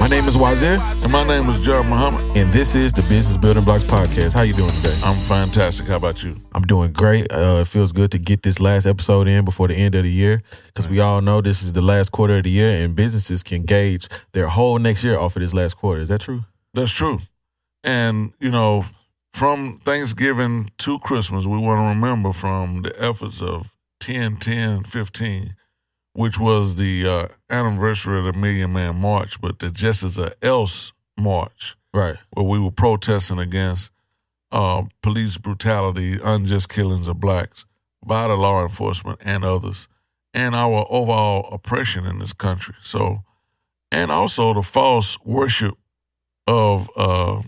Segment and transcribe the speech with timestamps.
[0.00, 2.36] My name is Wazir, And my name is John Muhammad.
[2.36, 4.32] and this is the Business Building Blocks podcast.
[4.32, 4.96] How you doing today?
[5.04, 5.86] I'm fantastic.
[5.86, 6.40] How about you?
[6.54, 7.30] I'm doing great.
[7.32, 10.10] Uh, it feels good to get this last episode in before the end of the
[10.10, 13.42] year because we all know this is the last quarter of the year, and businesses
[13.42, 16.00] can gauge their whole next year off of this last quarter.
[16.00, 16.44] Is that true?
[16.74, 17.20] That's true.
[17.84, 18.84] And, you know,
[19.32, 25.54] from Thanksgiving to Christmas, we want to remember from the efforts of 10, 10, 15,
[26.18, 30.92] which was the uh, anniversary of the Million Man March, but the Justice or Else
[31.16, 32.16] March, Right.
[32.30, 33.92] where we were protesting against
[34.50, 37.66] uh, police brutality, unjust killings of blacks
[38.04, 39.86] by the law enforcement and others,
[40.34, 42.74] and our overall oppression in this country.
[42.82, 43.22] So,
[43.92, 45.78] and also the false worship
[46.48, 47.42] of uh,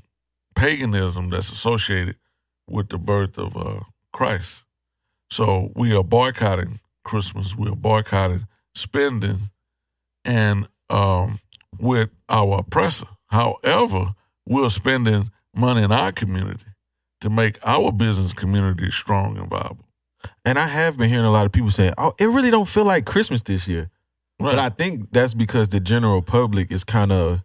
[0.55, 2.19] paganism that's associated
[2.69, 3.81] with the birth of uh,
[4.13, 4.65] Christ.
[5.29, 7.57] So we are boycotting Christmas.
[7.57, 9.51] We are boycotting spending,
[10.25, 11.41] and um,
[11.79, 13.07] with our oppressor.
[13.27, 14.15] However,
[14.47, 16.65] we're spending money in our community
[17.21, 19.87] to make our business community strong and viable.
[20.45, 22.85] And I have been hearing a lot of people saying, "Oh, it really don't feel
[22.85, 23.91] like Christmas this year."
[24.39, 24.57] Right.
[24.57, 27.43] But I think that's because the general public is kind of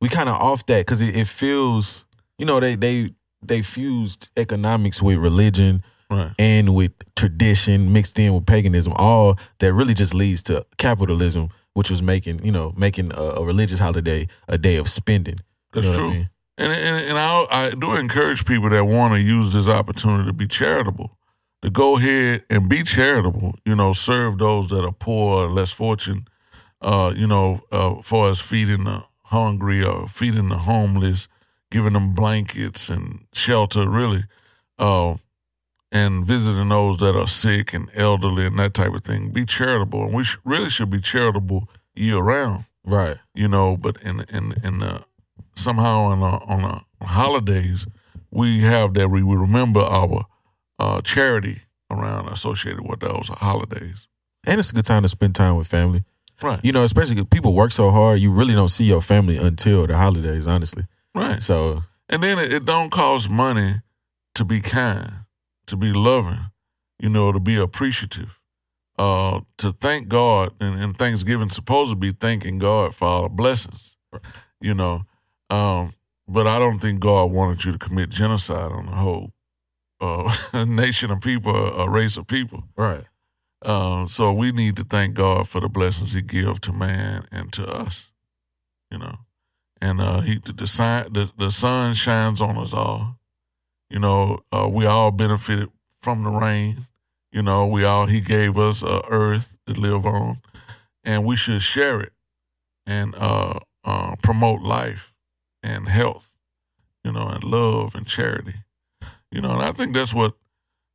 [0.00, 2.04] we kind of off that because it, it feels
[2.38, 6.32] you know they they they fused economics with religion right.
[6.38, 11.90] and with tradition mixed in with paganism, all that really just leads to capitalism, which
[11.90, 15.36] was making you know making a, a religious holiday a day of spending.
[15.74, 16.10] You That's know what I true.
[16.10, 16.30] mean?
[16.58, 20.32] And and, and I, I do encourage people that want to use this opportunity to
[20.32, 21.16] be charitable,
[21.62, 23.54] to go ahead and be charitable.
[23.64, 26.24] You know, serve those that are poor, or less fortunate.
[26.80, 31.28] Uh, you know, uh, for as feeding the hungry or feeding the homeless,
[31.70, 34.24] giving them blankets and shelter, really,
[34.78, 35.14] uh,
[35.92, 39.30] and visiting those that are sick and elderly and that type of thing.
[39.30, 43.18] Be charitable, and we sh- really should be charitable year round Right.
[43.34, 43.76] you know.
[43.76, 45.04] But in in in the
[45.54, 46.64] somehow on a, on
[47.00, 47.86] a holidays,
[48.30, 50.24] we have that we we remember our
[50.78, 54.08] uh, charity around associated with those holidays.
[54.46, 56.04] And it's a good time to spend time with family.
[56.40, 59.36] Right, You know, especially 'cause people work so hard, you really don't see your family
[59.36, 60.84] until the holidays, honestly.
[61.14, 61.40] right.
[61.40, 63.82] So And then it, it don't cost money
[64.34, 65.12] to be kind,
[65.72, 66.50] to be loving,
[66.98, 68.38] you know, to be appreciative,
[68.98, 70.52] uh, to thank God.
[70.60, 73.96] And, and Thanksgiving supposed to be thanking God for our blessings,
[74.60, 75.04] you know.
[75.48, 75.94] Um,
[76.28, 79.32] but I don't think God wanted you to commit genocide on the whole
[79.98, 82.64] uh, nation of people, a race of people.
[82.76, 83.04] right.
[83.64, 87.50] Uh, so we need to thank God for the blessings He give to man and
[87.52, 88.10] to us,
[88.90, 89.18] you know.
[89.80, 93.20] And uh, He the the, the the sun shines on us all.
[93.92, 95.68] You know, uh, we all benefited
[96.00, 96.86] from the rain.
[97.30, 100.38] You know, we all He gave us uh, earth to live on,
[101.04, 102.14] and we should share it
[102.86, 105.12] and uh, uh, promote life
[105.62, 106.32] and health.
[107.04, 108.54] You know, and love and charity.
[109.30, 110.36] You know, and I think that's what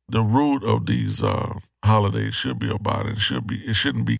[0.08, 1.54] the root of these uh,
[1.84, 3.06] holidays should be about.
[3.06, 3.58] It should be.
[3.58, 4.18] It shouldn't be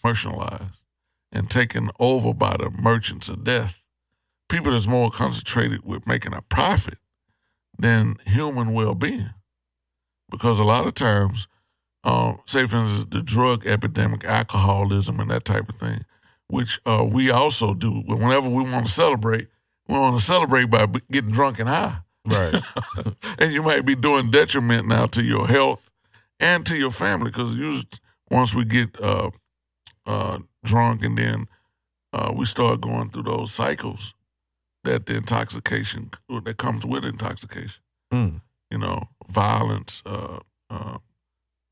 [0.00, 0.82] commercialized
[1.30, 3.84] and taken over by the merchants of death.
[4.48, 6.98] People that's more concentrated with making a profit
[7.78, 9.30] than human well-being,
[10.30, 11.48] because a lot of times,
[12.04, 16.04] um, say for instance, the drug epidemic, alcoholism, and that type of thing,
[16.48, 18.02] which uh, we also do.
[18.06, 19.48] Whenever we want to celebrate,
[19.88, 22.62] we want to celebrate by getting drunk and high Right.
[23.38, 25.90] and you might be doing detriment now to your health
[26.40, 27.86] and to your family because usually
[28.30, 29.30] once we get uh,
[30.06, 31.46] uh, drunk and then
[32.12, 34.14] uh, we start going through those cycles
[34.86, 36.10] that the intoxication
[36.44, 37.82] that comes with intoxication,
[38.12, 38.40] Mm.
[38.70, 40.38] you know, violence, uh,
[40.70, 40.98] uh,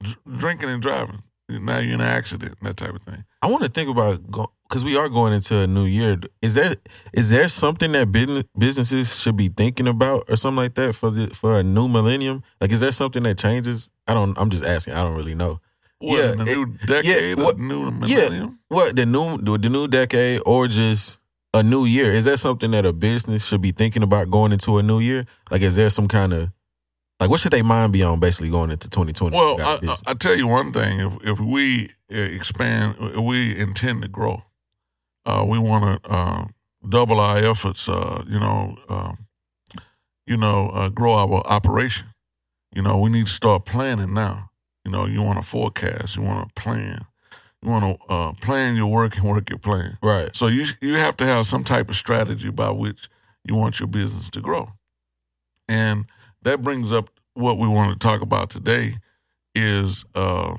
[0.02, 1.22] dr- drinking and driving.
[1.48, 3.24] Now you're in an accident, that type of thing.
[3.42, 4.22] I want to think about
[4.66, 6.18] because we are going into a new year.
[6.40, 6.74] Is there
[7.12, 11.10] is there something that business businesses should be thinking about or something like that for
[11.10, 12.42] the for a new millennium?
[12.62, 13.90] Like, is there something that changes?
[14.06, 14.36] I don't.
[14.38, 14.94] I'm just asking.
[14.94, 15.60] I don't really know.
[15.98, 18.48] What, Yeah, it- new decade, what- or new yeah.
[18.68, 21.18] What the new the new decade or just
[21.54, 22.12] a new year?
[22.12, 25.24] Is that something that a business should be thinking about going into a new year?
[25.50, 26.50] Like, is there some kind of
[27.20, 29.36] like what should they mind be on basically going into 2020?
[29.36, 29.78] Well, I.
[29.86, 34.42] I, I tell you one thing: if if we uh, expand, we intend to grow.
[35.24, 36.44] Uh, we want to uh,
[36.86, 37.88] double our efforts.
[37.88, 39.26] Uh, you know, um,
[40.26, 42.08] you know, uh, grow our operation.
[42.74, 44.50] You know, we need to start planning now.
[44.84, 46.16] You know, you want to forecast.
[46.16, 47.06] You want to plan.
[47.64, 49.96] You want to uh, plan your work and work your plan.
[50.02, 50.34] right.
[50.36, 53.08] So you you have to have some type of strategy by which
[53.42, 54.72] you want your business to grow.
[55.66, 56.04] And
[56.42, 58.98] that brings up what we want to talk about today
[59.54, 60.56] is uh,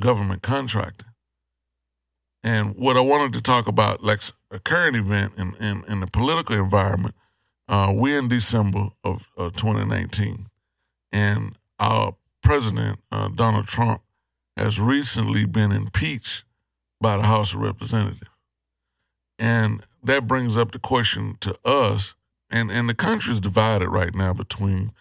[0.00, 1.08] government contracting.
[2.42, 6.06] And what I wanted to talk about, like a current event in, in, in the
[6.06, 7.14] political environment,
[7.68, 10.46] uh, we're in December of, of 2019,
[11.12, 14.02] and our president, uh, Donald Trump,
[14.56, 16.44] has recently been impeached
[17.00, 18.30] by the House of Representatives.
[19.38, 22.14] And that brings up the question to us,
[22.50, 24.92] and, and the country is divided right now between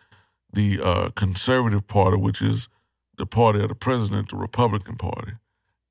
[0.51, 2.67] the uh, conservative party, which is
[3.17, 5.33] the party of the president, the Republican Party,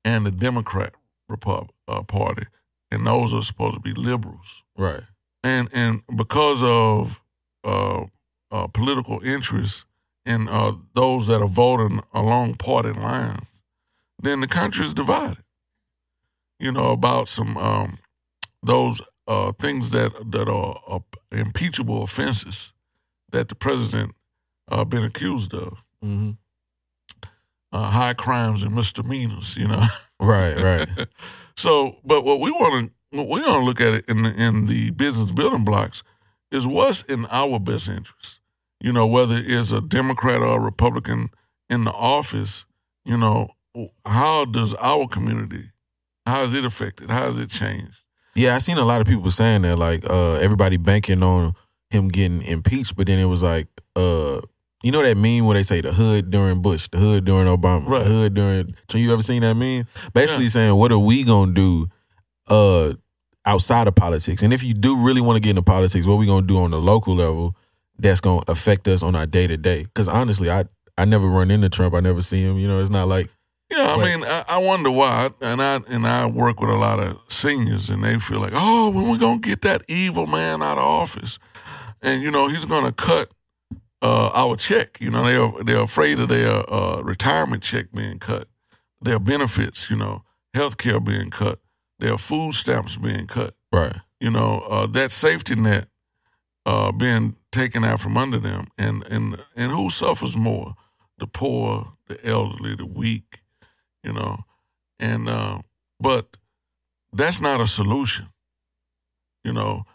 [0.03, 0.93] and the Democrat
[1.27, 2.45] Repub- uh, Party,
[2.91, 4.63] and those are supposed to be liberals.
[4.77, 5.01] Right.
[5.43, 7.21] And and because of
[7.63, 8.05] uh,
[8.51, 9.85] uh, political interests
[10.25, 13.54] and uh, those that are voting along party lines,
[14.25, 15.43] then the country is divided.
[16.59, 17.99] You know about some um,
[18.63, 21.01] those uh, things that that are
[21.31, 22.73] impeachable offenses
[23.31, 24.15] that the president
[24.69, 25.83] uh, been accused of.
[26.03, 26.31] Mm-hmm.
[27.71, 29.85] Uh, high crimes and misdemeanors, you know.
[30.17, 31.07] Right, right.
[31.57, 34.33] so, but what we want to what we want to look at it in the,
[34.33, 36.03] in the business building blocks
[36.51, 38.39] is what's in our best interest.
[38.79, 41.31] You know, whether it's a Democrat or a Republican
[41.69, 42.65] in the office,
[43.03, 43.49] you know,
[44.05, 45.71] how does our community,
[46.25, 47.09] how is it affected?
[47.09, 48.01] How has it changed?
[48.35, 51.53] Yeah, I seen a lot of people saying that, like uh, everybody banking on
[51.89, 54.41] him getting impeached, but then it was like, uh,
[54.83, 57.87] you know that meme where they say the hood during Bush, the hood during Obama,
[57.87, 58.03] right.
[58.03, 58.75] the hood during.
[58.89, 59.87] So you ever seen that meme?
[60.13, 60.49] Basically yeah.
[60.49, 61.87] saying, what are we gonna do
[62.49, 62.93] uh,
[63.45, 64.43] outside of politics?
[64.43, 66.71] And if you do really want to get into politics, what we gonna do on
[66.71, 67.55] the local level
[67.97, 69.83] that's gonna affect us on our day to day?
[69.83, 70.65] Because honestly, I
[70.97, 71.95] I never run into Trump.
[71.95, 72.57] I never see him.
[72.57, 73.29] You know, it's not like.
[73.71, 76.99] Yeah, I mean, I, I wonder why, and I and I work with a lot
[76.99, 80.77] of seniors, and they feel like, oh, when we gonna get that evil man out
[80.77, 81.39] of office,
[82.01, 83.31] and you know he's gonna cut
[84.03, 84.97] uh, our check.
[85.01, 88.47] You know, they're they're afraid of their uh, retirement check being cut,
[89.01, 89.89] their benefits.
[89.89, 90.23] You know,
[90.53, 91.59] health care being cut,
[91.97, 93.55] their food stamps being cut.
[93.71, 93.97] Right.
[94.19, 95.87] You know, uh, that safety net
[96.65, 100.75] uh, being taken out from under them, and and and who suffers more?
[101.17, 103.41] The poor, the elderly, the weak.
[104.05, 104.45] You know,
[104.99, 105.59] and uh,
[105.99, 106.37] but
[107.11, 108.27] that's not a solution.
[109.43, 109.85] You know,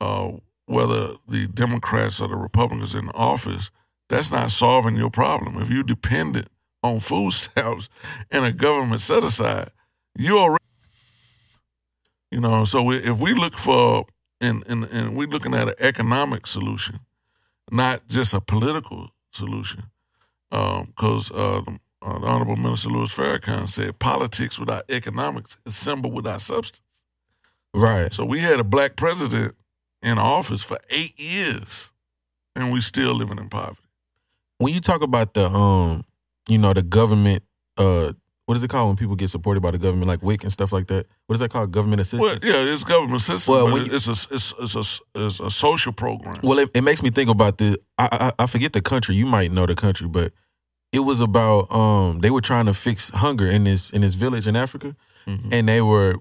[0.00, 0.30] uh,
[0.66, 3.70] whether the Democrats or the Republicans in office,
[4.08, 5.60] that's not solving your problem.
[5.60, 6.48] If you're dependent
[6.82, 7.88] on food stamps
[8.30, 9.70] and a government set aside,
[10.14, 10.64] you already,
[12.30, 12.64] you know.
[12.64, 14.06] So if we look for
[14.40, 17.00] and and and we're looking at an economic solution,
[17.72, 19.84] not just a political solution,
[20.50, 26.10] because um, uh, uh, the Honorable Minister Louis Farrakhan said politics without economics is symbol
[26.10, 26.80] without substance.
[27.74, 28.12] Right.
[28.12, 29.54] So we had a black president
[30.02, 31.90] in office for eight years,
[32.54, 33.80] and we still living in poverty.
[34.58, 36.04] When you talk about the um,
[36.48, 37.42] you know, the government,
[37.76, 38.12] uh,
[38.46, 40.72] what is it called when people get supported by the government, like WIC and stuff
[40.72, 41.06] like that?
[41.26, 41.70] What is that called?
[41.70, 42.22] Government assistance?
[42.22, 43.46] Well, yeah, it's government assistance.
[43.46, 46.36] Well, you, it's a it's it's a it's a social program.
[46.42, 47.78] Well, it, it makes me think about the.
[47.98, 49.14] I, I I forget the country.
[49.14, 50.32] You might know the country, but
[50.92, 54.46] it was about um they were trying to fix hunger in this in this village
[54.46, 54.96] in Africa,
[55.26, 55.48] mm-hmm.
[55.52, 56.16] and they were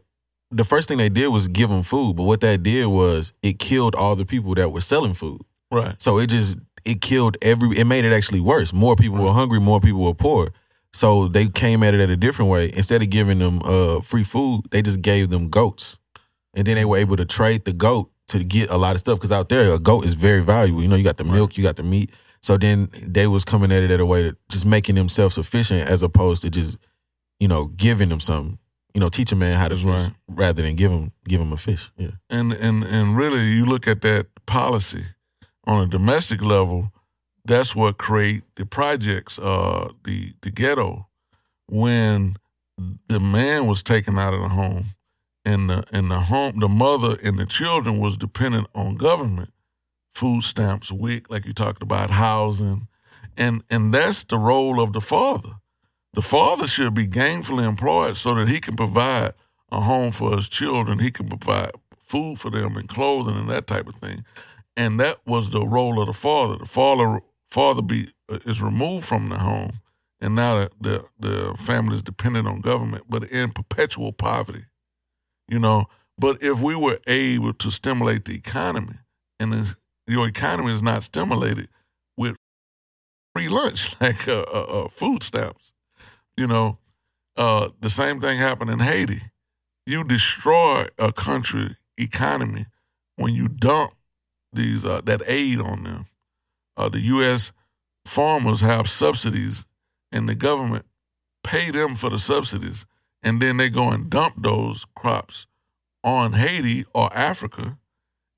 [0.51, 3.59] the first thing they did was give them food, but what that did was it
[3.59, 5.41] killed all the people that were selling food.
[5.71, 6.01] Right.
[6.01, 7.77] So it just it killed every.
[7.77, 8.71] It made it actually worse.
[8.71, 9.25] More people right.
[9.25, 9.59] were hungry.
[9.59, 10.51] More people were poor.
[10.93, 12.71] So they came at it at a different way.
[12.73, 15.99] Instead of giving them uh, free food, they just gave them goats,
[16.53, 19.19] and then they were able to trade the goat to get a lot of stuff.
[19.19, 20.81] Because out there, a goat is very valuable.
[20.81, 22.11] You know, you got the milk, you got the meat.
[22.47, 25.33] So then they was coming at it at a way to just making them self
[25.33, 26.77] sufficient as opposed to just
[27.39, 28.57] you know giving them something
[28.97, 30.11] you know, teach a man how to fish right.
[30.27, 31.91] rather than give him give him a fish.
[31.97, 32.13] Yeah.
[32.31, 35.03] And and and really, you look at that policy
[35.65, 36.91] on a domestic level.
[37.45, 41.07] That's what create the projects, uh, the the ghetto,
[41.67, 42.37] when
[43.07, 44.95] the man was taken out of the home,
[45.45, 49.51] and the and the home, the mother and the children was dependent on government
[50.17, 52.87] food stamps, WIC, like you talked about, housing,
[53.37, 55.53] and and that's the role of the father
[56.17, 59.33] the father should be gainfully employed so that he can provide
[59.71, 60.97] a home for his children.
[60.97, 64.25] He can provide food for them and clothing and that type of thing.
[64.75, 66.57] And that was the role of the father.
[66.57, 67.19] The father
[67.51, 69.79] father be uh, is removed from the home,
[70.19, 74.65] and now the, the the family is dependent on government, but in perpetual poverty.
[75.47, 75.85] You know,
[76.17, 78.95] but if we were able to stimulate the economy,
[79.39, 79.53] and
[80.07, 81.67] your economy is not stimulated
[82.15, 82.35] with
[83.35, 85.73] free lunch like uh, uh, uh food stamps,
[86.35, 86.77] you know,
[87.35, 89.21] uh, the same thing happened in Haiti.
[89.85, 92.65] You destroy a country economy
[93.15, 93.93] when you dump
[94.51, 96.07] these uh, that aid on them.
[96.75, 97.51] Uh, the U.S.
[98.05, 99.65] farmers have subsidies,
[100.11, 100.85] and the government
[101.43, 102.85] pay them for the subsidies,
[103.23, 105.47] and then they go and dump those crops
[106.03, 107.77] on Haiti or Africa,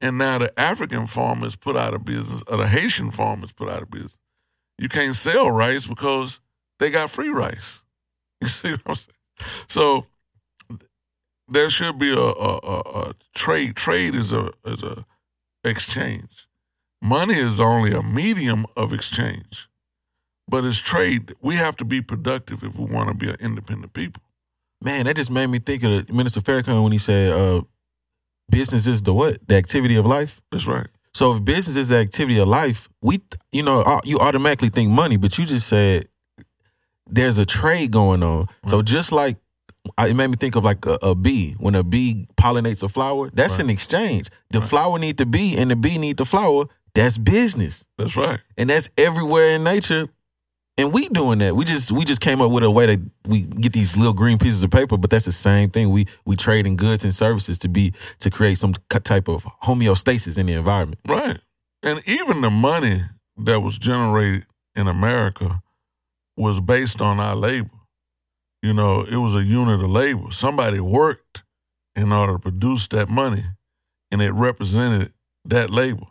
[0.01, 3.81] and now the African farmers put out of business, or the Haitian farmers put out
[3.81, 4.17] of business.
[4.77, 6.39] You can't sell rice because
[6.79, 7.83] they got free rice.
[8.41, 9.17] You see what I'm saying?
[9.67, 10.05] So
[11.49, 13.75] there should be a, a, a, a trade.
[13.75, 15.05] Trade is a is a
[15.65, 16.47] exchange.
[17.01, 19.67] Money is only a medium of exchange,
[20.47, 21.33] but it's trade.
[21.41, 24.23] We have to be productive if we want to be an independent people.
[24.81, 27.61] Man, that just made me think of Minister Farrakhan when he said, uh,
[28.49, 29.39] "Business is the what?
[29.47, 30.87] The activity of life." That's right.
[31.13, 33.19] So if business is the activity of life, we,
[33.51, 36.07] you know, you automatically think money, but you just said
[37.07, 38.47] there's a trade going on.
[38.67, 39.37] So just like
[39.97, 41.55] it made me think of like a, a bee.
[41.59, 43.61] When a bee pollinates a flower, that's Right.
[43.63, 44.29] an exchange.
[44.51, 44.69] The Right.
[44.69, 46.65] flower need the bee, and the bee need the flower.
[46.93, 48.39] That's business, That's right.
[48.57, 50.09] and that's everywhere in nature.
[50.79, 51.57] And we doing that.
[51.57, 54.37] We just we just came up with a way that we get these little green
[54.37, 55.89] pieces of paper, but that's the same thing.
[55.89, 60.37] We we trade in goods and services to be to create some type of homeostasis
[60.37, 61.01] in the environment.
[61.05, 61.37] Right.
[61.83, 63.03] And even the money
[63.37, 65.61] that was generated in America
[66.37, 67.71] was based on our labor.
[68.61, 70.31] You know, it was a unit of labor.
[70.31, 71.43] Somebody worked
[71.95, 73.43] in order to produce that money,
[74.11, 75.11] and it represented
[75.43, 76.07] that labor.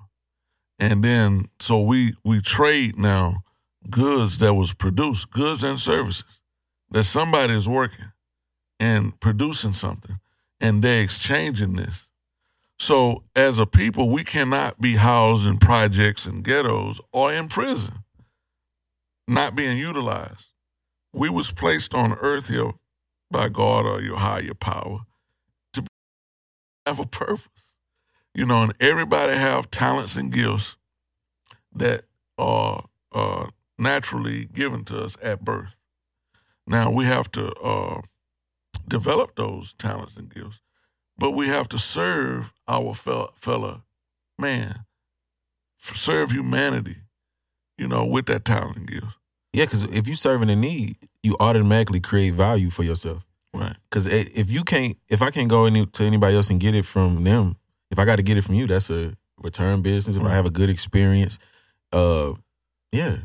[0.78, 3.44] And then, so we we trade now
[3.90, 6.25] goods that was produced, goods and services
[6.90, 8.12] that somebody is working
[8.80, 10.18] and producing something,
[10.61, 12.09] and they're exchanging this.
[12.78, 18.04] So, as a people, we cannot be housed in projects and ghettos or in prison,
[19.26, 20.47] not being utilized.
[21.12, 22.73] We was placed on earth here
[23.30, 25.00] by God or your higher power
[25.73, 25.85] to
[26.87, 27.75] have a purpose,
[28.33, 28.62] you know.
[28.62, 30.76] And everybody have talents and gifts
[31.75, 32.02] that
[32.37, 35.75] are uh, naturally given to us at birth.
[36.66, 38.02] Now we have to uh,
[38.88, 40.61] develop those talents and gifts
[41.18, 43.82] but we have to serve our fellow,
[44.38, 44.85] man,
[45.76, 46.99] serve humanity,
[47.76, 49.16] you know, with that talent and gifts.
[49.52, 53.25] Yeah, because if you're serving a need, you automatically create value for yourself.
[53.52, 53.75] Right.
[53.90, 56.85] Because if you can't, if I can't go any, to anybody else and get it
[56.85, 57.56] from them,
[57.90, 60.16] if I got to get it from you, that's a return business.
[60.16, 61.38] If I have a good experience,
[61.92, 62.35] uh,
[62.92, 63.16] yeah.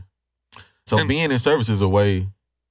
[0.85, 2.27] So And- being in service is a way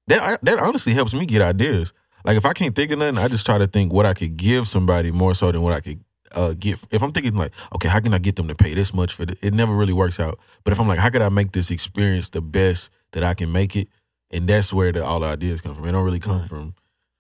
[0.09, 1.93] that that honestly helps me get ideas.
[2.25, 4.37] Like if I can't think of nothing, I just try to think what I could
[4.37, 6.01] give somebody more so than what I could
[6.33, 6.83] uh, get.
[6.91, 9.27] If I'm thinking like, okay, how can I get them to pay this much for
[9.27, 9.39] this?
[9.43, 10.39] It never really works out.
[10.65, 13.51] But if I'm like, how could I make this experience the best that I can
[13.53, 13.89] make it?
[14.31, 15.87] And that's where the, all the ideas come from.
[15.87, 16.49] It don't really come Right.
[16.49, 16.75] from.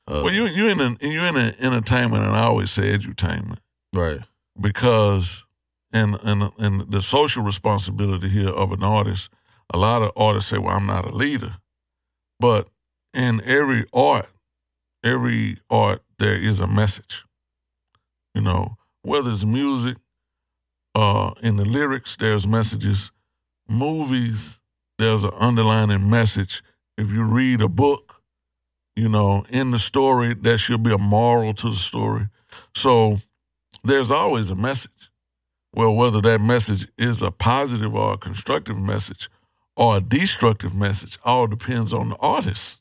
[0.08, 3.58] Uh, Well, you you in a, you in a entertainment, and I always say edutainment
[3.94, 4.18] right.
[4.60, 5.44] because,
[5.92, 9.28] and and and the social responsibility here of an artist.
[9.70, 11.56] A lot of artists say, "Well, I'm not a leader,"
[12.38, 12.68] but
[13.14, 14.32] in every art,
[15.04, 17.24] every art there is a message.
[18.34, 19.98] You know, whether it's music,
[20.94, 23.10] uh, in the lyrics, there's messages.
[23.68, 24.60] Movies,
[24.98, 26.62] there's an underlining message.
[26.98, 28.22] If you read a book,
[28.94, 32.28] you know, in the story, there should be a moral to the story.
[32.74, 33.20] So
[33.82, 35.10] there's always a message.
[35.74, 39.30] Well, whether that message is a positive or a constructive message
[39.76, 42.80] or a destructive message, all depends on the artist.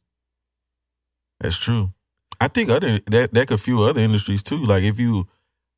[1.39, 1.91] That's true.
[2.39, 4.63] I think other that that could fuel other industries too.
[4.63, 5.27] Like if you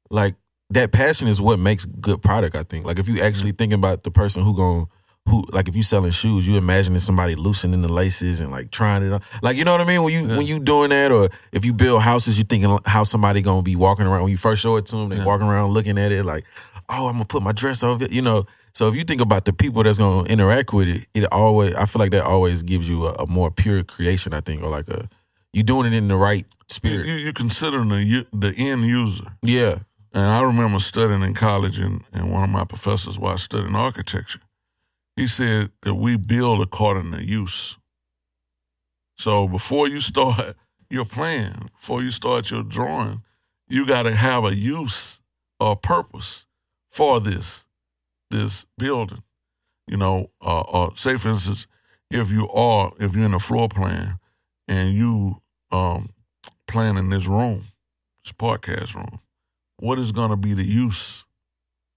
[0.10, 0.36] like
[0.70, 2.56] that passion is what makes good product.
[2.56, 2.86] I think.
[2.86, 4.88] Like if you actually thinking about the person who going
[5.28, 9.04] who like if you selling shoes, you imagining somebody loosening the laces and like trying
[9.04, 9.22] it on.
[9.42, 10.04] Like you know what I mean?
[10.04, 10.38] When you Yeah.
[10.38, 13.76] when you doing that, or if you build houses, you thinking how somebody gonna be
[13.76, 14.24] walking around.
[14.24, 15.26] When you first show it to them, they Yeah.
[15.26, 16.44] walking around looking at it like,
[16.90, 18.12] oh, I'm gonna put my dress over it.
[18.12, 18.46] You know.
[18.74, 21.86] So if you think about the people that's gonna interact with it, it always I
[21.86, 24.34] feel like that always gives you a, a more pure creation.
[24.34, 25.10] I think, or like a
[25.52, 27.06] you doing it in the right spirit.
[27.06, 29.26] you, you considering the the end user.
[29.44, 29.80] Yeah.
[30.16, 34.42] And I remember studying in college, and, and one of my professors, while studying architecture,
[35.16, 37.78] he said that we build according to use.
[39.18, 40.56] So before you start
[40.90, 43.24] your plan, before you start your drawing,
[43.68, 45.20] you got to have a use
[45.60, 46.46] or purpose
[46.92, 47.66] for this
[48.34, 49.24] this building.
[49.88, 51.68] You know, uh, or say for instance,
[52.10, 54.20] if you are if you're in a floor plan
[54.68, 56.10] and you um
[56.68, 57.66] planning this room,
[58.24, 59.20] this podcast room,
[59.78, 61.26] what is going to be the use?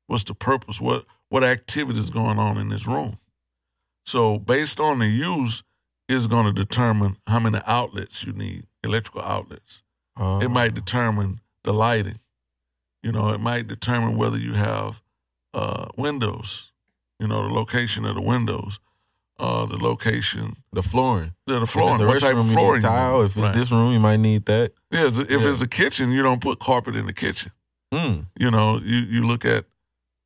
[0.08, 0.80] What's the purpose?
[0.80, 3.18] What what activity is going on in this room?
[4.04, 5.62] So based on the use
[6.08, 9.82] is going to determine how many outlets you need, electrical outlets.
[10.18, 12.20] Uh, It might determine the lighting.
[13.02, 15.02] You know, it might determine whether you have
[15.56, 16.70] uh, windows.
[17.18, 18.78] You know, the location of the windows.
[19.38, 21.34] uh, the location, The flooring.
[21.46, 22.80] the, the flooring, what type restroom, of you flooring.
[22.82, 23.18] need you tile.
[23.18, 23.24] need.
[23.26, 23.54] If it's Right.
[23.54, 24.72] this room, you might need that.
[24.90, 25.50] yeah, if Yeah.
[25.50, 27.52] it's a kitchen, you don't put carpet in the kitchen.
[27.92, 28.26] Mm.
[28.38, 29.66] You know, you you look at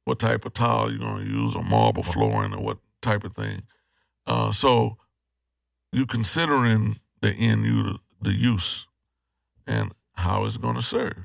[0.05, 3.35] what type of tile you're going to use, or marble flooring, or what type of
[3.35, 3.63] thing.
[4.29, 4.97] Uh, so
[5.93, 7.65] you considering the end
[8.23, 8.87] the use,
[9.67, 11.19] and how it's going to serve,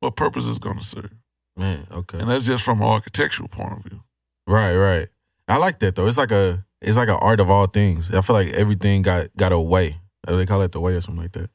[0.00, 1.14] what purpose it's going to serve,
[1.56, 2.18] Man, okay.
[2.18, 4.02] and that's just from an architectural point of view.
[4.46, 5.08] Right, right.
[5.48, 6.06] I like that though.
[6.06, 8.12] It's like a it's like an art of all things.
[8.12, 9.98] I feel like everything got got a way.
[10.26, 11.50] They call it the way or something like that.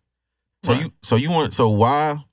[0.64, 0.84] So Right.
[0.84, 2.24] you so you want so why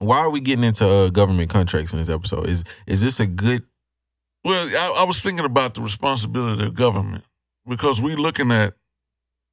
[0.00, 2.48] why are we getting into uh, government contracts in this episode?
[2.48, 3.64] Is is this a good
[4.44, 7.24] Well, I, I was thinking about the responsibility of government
[7.66, 8.74] because we're looking at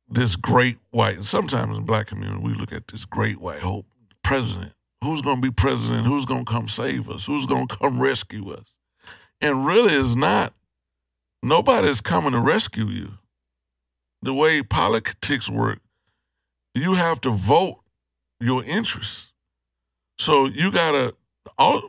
[0.10, 1.24] this great white.
[1.24, 3.86] Sometimes in black community, we look at this great white hope
[4.24, 4.74] president.
[5.04, 6.06] Who's going to be president?
[6.06, 7.26] Who's going to come save us?
[7.26, 8.78] Who's going to come rescue us?
[9.42, 10.54] And really, it's not.
[11.42, 13.14] Nobody's coming to rescue you.
[14.22, 15.80] The way politics work,
[16.76, 17.80] you have to vote
[18.40, 19.32] your interests.
[20.20, 21.16] So you gotta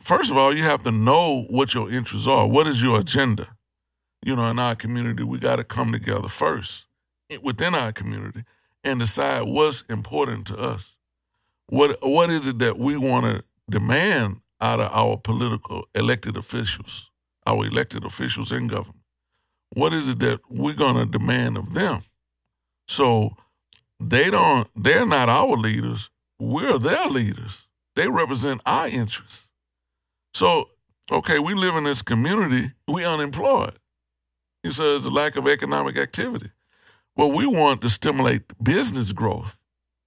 [0.01, 2.47] first of all, you have to know what your interests are.
[2.47, 3.55] What is your agenda?
[4.25, 6.87] You know, in our community, we got to come together first
[7.29, 8.43] eh, within our community
[8.83, 10.97] and decide what's important to us.
[11.67, 17.09] What what is it that we want to demand out of our political elected officials,
[17.45, 19.01] our elected officials in government?
[19.73, 22.03] What is it that we're going to demand of them?
[22.87, 23.35] So
[23.99, 24.69] they don't.
[24.75, 26.09] They're not our leaders.
[26.39, 27.67] We're their leaders.
[27.95, 29.49] They represent our interests.
[30.33, 30.69] So,
[31.11, 33.75] okay, we live in this community, we unemployed.
[34.63, 36.51] He says a lack of economic activity.
[37.15, 39.59] Well, we want to stimulate business growth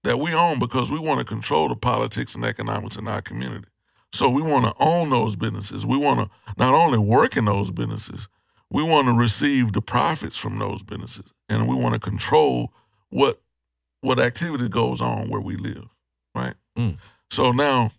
[0.06, 3.66] that we own because we want to control the politics and economics in our community.
[4.12, 5.84] So we want to own those businesses.
[5.84, 8.28] We want to not only work in those businesses,
[8.70, 11.32] we want to receive the profits from those businesses.
[11.48, 12.72] And we want to control
[13.10, 13.40] what
[14.00, 15.88] what activity goes on where we live.
[16.36, 16.54] Right?
[16.78, 16.98] Mm.
[17.28, 17.90] So now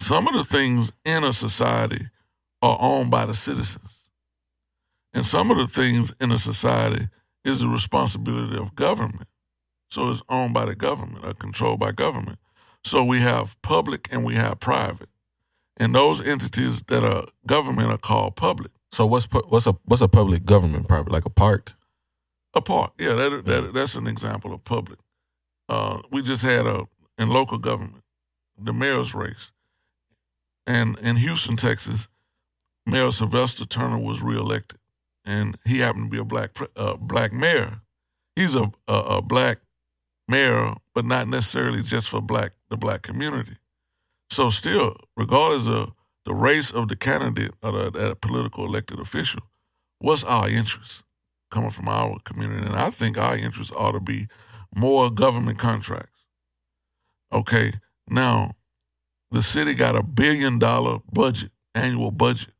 [0.00, 2.08] some of the things in a society
[2.62, 4.08] are owned by the citizens.
[5.12, 7.08] And some of the things in a society
[7.44, 9.28] is the responsibility of government.
[9.94, 12.40] So it's owned by the government or controlled by government.
[12.82, 15.08] So we have public and we have private.
[15.76, 18.72] And those entities that are government are called public.
[18.90, 21.74] so what's pu- what's a what's a public government private like a park?
[22.54, 24.98] A park, yeah, that, that that's an example of public.
[25.68, 28.02] Uh, we just had a in local government,
[28.60, 29.52] the mayor's race,
[30.66, 32.08] and in Houston, Texas,
[32.84, 34.80] Mayor Sylvester Turner was reelected,
[35.24, 37.80] and he happened to be a black uh, black mayor.
[38.34, 39.58] He's a, a a black
[40.28, 43.56] mayor, but not necessarily just for black the black community.
[44.30, 45.92] So still, regardless of
[46.24, 49.42] the race of the candidate or the, that political elected official,
[49.98, 51.04] what's our interest?
[51.54, 52.66] coming from our community.
[52.66, 54.26] And I think our interest ought to be
[54.74, 56.10] more government contracts.
[57.32, 57.74] Okay,
[58.08, 58.56] now
[59.30, 62.52] the city got a billion dollar budget, annual budget.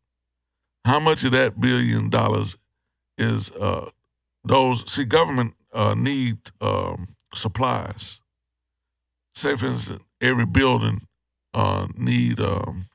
[0.84, 2.56] How much of that billion dollars
[3.18, 3.90] is uh,
[4.44, 4.90] those?
[4.90, 8.20] See, government uh, need um, supplies.
[9.34, 11.02] Say, for instance, every building
[11.54, 12.86] uh, need um,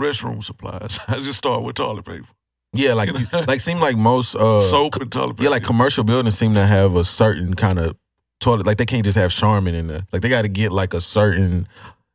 [0.00, 0.98] restroom supplies.
[1.08, 2.26] I just start with toilet paper,
[2.72, 3.44] Yeah, like You know?
[3.46, 5.44] like seem like most uh soap, and toilet paper.
[5.44, 7.96] yeah like commercial buildings seem to have a certain kind of
[8.40, 8.66] toilet.
[8.66, 10.06] Like they can't just have Charmin in there.
[10.12, 11.68] Like they got to get like a certain.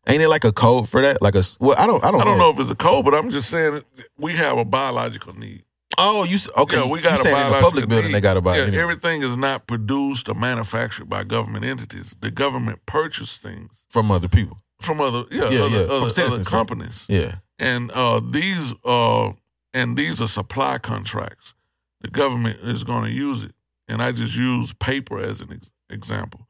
[0.07, 1.21] Ain't it like a code for that?
[1.21, 3.13] Like a well, I don't I don't I don't know if it's a code, but
[3.13, 3.81] I'm just saying
[4.17, 5.63] we have a biological need.
[5.97, 6.77] Oh, you okay?
[6.77, 8.15] Yeah, we got you a saying in the biological public building need.
[8.15, 8.67] they got to buy Yeah, it.
[8.69, 8.83] anyway.
[8.83, 12.15] everything is not produced or manufactured by government entities.
[12.19, 14.61] The government purchase things from other people.
[14.81, 16.47] from other yeah, Yeah, other, yeah, other, other citizens.
[16.47, 17.05] companies.
[17.09, 19.31] Yeah, And uh, these uh,
[19.73, 21.53] and these are supply contracts.
[22.01, 23.53] The government is going to use it,
[23.87, 26.47] and I just use paper as an ex- example.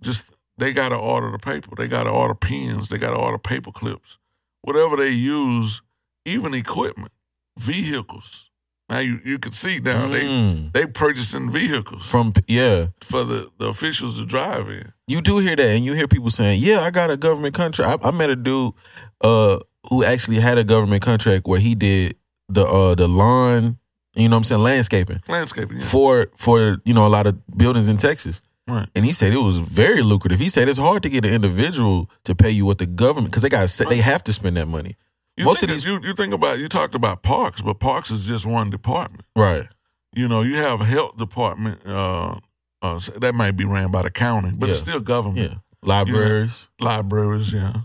[0.00, 1.70] Just they got to order the paper.
[1.76, 2.88] They got to order pens.
[2.88, 4.18] They got to order paper clips.
[4.62, 5.82] Whatever they use,
[6.24, 7.12] even equipment,
[7.58, 8.50] vehicles.
[8.88, 10.72] Now you you can see now they Mm.
[10.72, 12.88] they purchasing vehicles from yeah.
[13.00, 14.92] for the, the officials to drive in.
[15.08, 18.04] You do hear that, and you hear people saying, "Yeah, I got a government contract."
[18.04, 18.74] I, I met a dude
[19.22, 19.58] uh,
[19.90, 22.16] who actually had a government contract where he did
[22.48, 23.78] the uh, the lawn,
[24.14, 25.84] you know, what I'm saying landscaping Landscaping, yeah.
[25.84, 28.40] for for you know a lot of buildings in Texas.
[28.68, 28.88] Right.
[28.96, 30.40] And he said it was very lucrative.
[30.40, 33.42] He said it's hard to get an individual to pay you what the government because
[33.42, 34.96] they got they have to spend that money.
[35.36, 38.24] You Most of these- you you think about you talked about parks, but parks is
[38.24, 39.24] just one department.
[39.34, 39.68] Right.
[40.14, 42.36] You know, you have a health department uh,
[42.80, 45.50] uh, that might be ran by the county, but it's still government.
[45.50, 45.58] Yeah.
[45.82, 46.68] Libraries.
[46.80, 47.82] Libraries, yeah.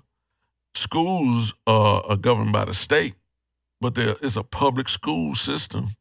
[0.73, 3.15] Schools uh, are governed by the state,
[3.81, 5.95] but there is a public school system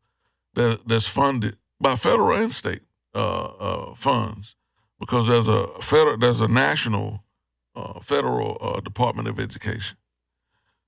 [0.54, 2.82] that that's funded by federal and state
[3.14, 4.54] uh, uh, funds
[5.00, 7.24] because there's a federal, there's a national
[7.74, 9.96] uh, federal uh, Department of Education.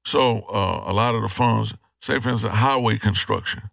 [0.05, 3.71] So uh, a lot of the funds, say for instance, highway construction,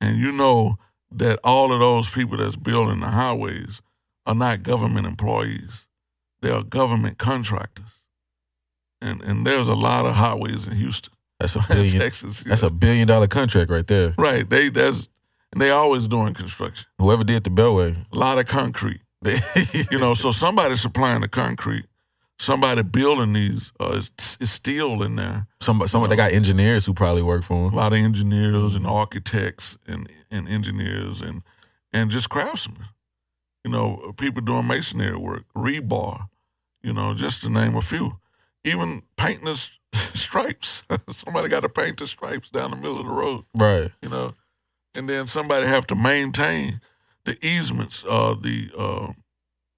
[0.00, 0.78] and you know
[1.10, 3.82] that all of those people that's building the highways
[4.26, 5.86] are not government employees;
[6.40, 8.02] they are government contractors.
[9.00, 12.00] And and there's a lot of highways in Houston, That's a billion.
[12.00, 12.42] Texas.
[12.44, 14.14] you That's a billion dollar contract right there.
[14.16, 14.48] right.
[14.48, 15.08] They that's
[15.52, 16.86] and they always doing construction.
[16.98, 19.00] Whoever did the Beltway, A lot of concrete.
[19.90, 21.84] You know, so somebody supplying the concrete,
[22.42, 25.46] somebody building these uh, is, is steel in there.
[25.60, 29.78] some some they got engineers who probably work for A lot of engineers and architects
[29.86, 31.42] and, and engineers and
[31.92, 32.84] and just craftsmen.
[33.64, 36.28] You know, people doing masonry work, rebar,
[36.82, 38.18] you know, just to name a few.
[38.64, 39.68] Even painting the
[40.14, 40.82] stripes.
[41.08, 43.92] somebody got to paint the stripes down the middle of the road, Right.
[44.02, 44.34] you know.
[44.94, 46.80] And then somebody have to maintain
[47.24, 49.12] the easements, uh, the uh,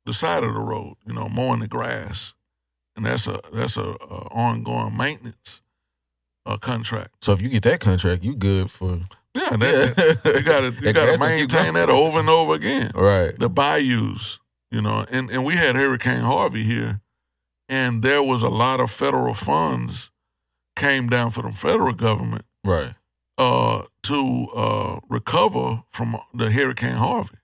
[0.07, 2.33] the side of the road, you know, mowing the grass.
[2.97, 5.63] And that's a that's a, a ongoing maintenance
[6.47, 7.25] uh, contract.
[7.25, 9.01] So if you get that contract, you good for
[9.35, 10.33] Yeah, that, Yeah.
[10.37, 12.93] you gotta you gotta grass gonna keep maintain that over and over again.
[12.95, 13.37] right.
[13.39, 14.39] The bayous,
[14.71, 17.01] you know, and, and we had Hurricane Harvey here,
[17.69, 20.11] and there was a lot of federal funds
[20.77, 22.95] came down for the federal government Right.
[23.39, 27.39] uh, to uh, recover from the Hurricane Harvey.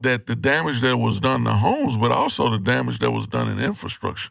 [0.00, 3.48] That the damage that was done to homes, but also the damage that was done
[3.48, 4.30] in infrastructure.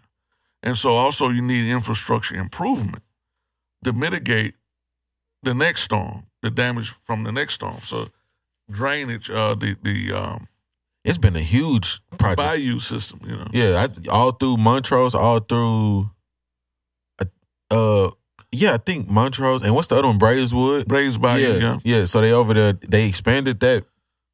[0.64, 3.04] And so also you need infrastructure improvement
[3.84, 4.54] to mitigate
[5.44, 7.80] the next storm, the damage from the next storm.
[7.82, 8.10] So
[8.70, 10.48] drainage, uh, the the um,
[11.04, 12.38] It's been a huge project.
[12.38, 13.48] bayou system, you know.
[13.52, 16.12] Yeah, I, all through Montrose, all through,
[17.20, 17.26] uh,
[17.72, 18.12] uh,
[18.52, 20.88] yeah, I think Montrose and what's the other one, Braeswood.
[20.88, 21.78] Brays bayou, yeah, yeah.
[21.84, 22.06] yeah.
[22.06, 23.86] So they over there, they expanded that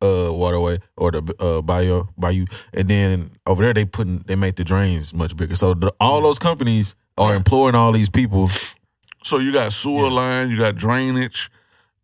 [0.02, 4.56] uh waterway or the uh bayou bayou, and then over there they putting they make
[4.56, 5.56] the drains much bigger.
[5.56, 8.50] So the, all those companies are employing all these people.
[9.24, 11.50] So you got sewer line, you got drainage,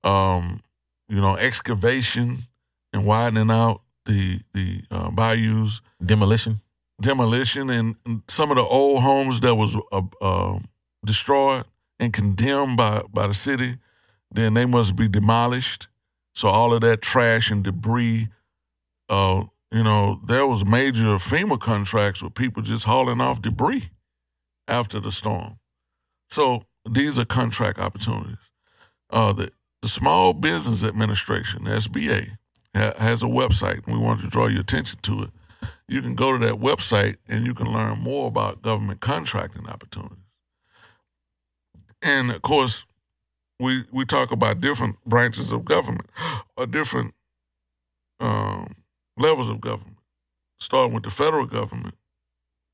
[0.04, 0.62] um,
[1.08, 2.48] you know, excavation
[2.92, 6.60] and widening out the the uh, bayous, Demolition.
[7.00, 7.96] demolition, and
[8.28, 10.60] some of the old homes that was uh, uh,
[11.06, 11.64] destroyed
[12.00, 13.78] and condemned by by the city,
[14.32, 15.88] then they must be demolished.
[16.34, 18.30] So all of that trash and debris,
[19.10, 23.90] uh, you know, there was major FEMA contracts with people just hauling off debris
[24.68, 25.60] after the storm.
[26.30, 28.38] So these are contract opportunities.
[29.10, 32.38] Uh, the, the Small Business Administration, SBA,
[32.76, 35.30] ha- has a website, and we want to draw your attention to it.
[35.88, 40.18] You can go to that website and you can learn more about government contracting opportunities.
[42.02, 42.86] And of course,
[43.60, 46.10] we we talk about different branches of government
[46.58, 47.14] or different
[48.20, 48.76] um,
[49.18, 49.98] levels of government,
[50.60, 51.96] starting with the federal government,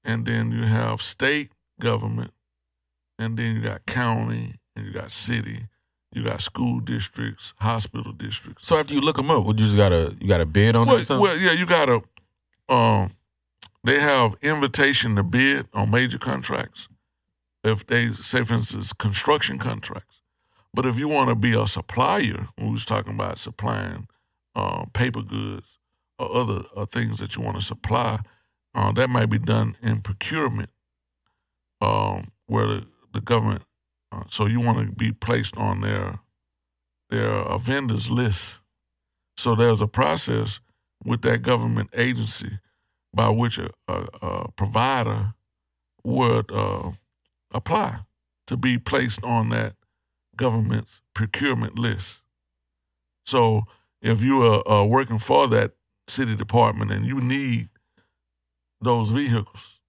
[0.03, 2.31] and then you have state government,
[3.17, 5.67] and then you got county, and you got city,
[6.13, 8.67] you got school districts, hospital districts.
[8.67, 10.91] So after you look them up, would you just gotta you gotta bid on it
[10.91, 11.21] or Well, something?
[11.21, 12.01] well, yeah, you gotta.
[12.67, 13.11] Um,
[13.83, 16.87] they have invitation to bid on major contracts.
[17.63, 20.21] If they say, for instance, construction contracts,
[20.73, 24.07] but if you want to be a supplier, we was talking about supplying
[24.55, 25.79] uh, paper goods
[26.17, 28.19] or other uh, things that you want to supply,
[28.75, 30.69] uh, that might be done in procurement,
[31.81, 33.63] um, where the, the government.
[34.11, 36.19] Uh, so you want to be placed on their
[37.09, 38.59] their uh, vendors list.
[39.37, 40.59] So there's a process
[41.03, 42.59] with that government agency
[43.13, 45.33] by which a, a, a provider
[46.03, 46.91] would uh,
[47.51, 48.01] apply
[48.47, 49.75] to be placed on that
[50.39, 52.21] government's procurement list.
[53.25, 53.63] So
[54.01, 55.73] if you are uh, working for that
[56.07, 57.69] city department and you need
[58.81, 59.79] those vehicles,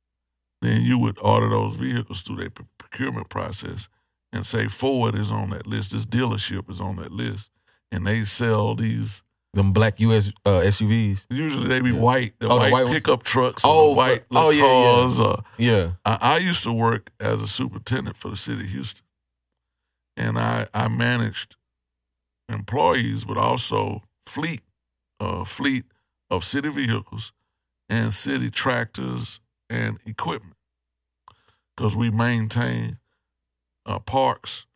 [0.60, 3.88] then you would order those vehicles through their procurement process
[4.32, 7.50] and say Ford is on that list, this dealership is on that list,
[7.92, 9.22] and they sell these
[9.54, 11.26] Them black US uh, SUVs.
[11.30, 11.98] Usually they be Yeah.
[11.98, 12.94] white, the Oh, the white, white ones?
[12.96, 15.24] pickup trucks, Oh, oh, for- white oh, yeah, yeah.
[15.24, 15.90] Uh, Yeah.
[16.04, 19.04] I, I used to work as a superintendent for the city of Houston,
[20.20, 21.56] and I I managed
[22.48, 24.60] employees, but also fleet,
[25.18, 25.84] uh, fleet
[26.28, 27.32] of city vehicles
[27.88, 30.56] and city tractors and equipment,
[31.76, 32.98] because we maintain
[33.86, 34.66] uh, parks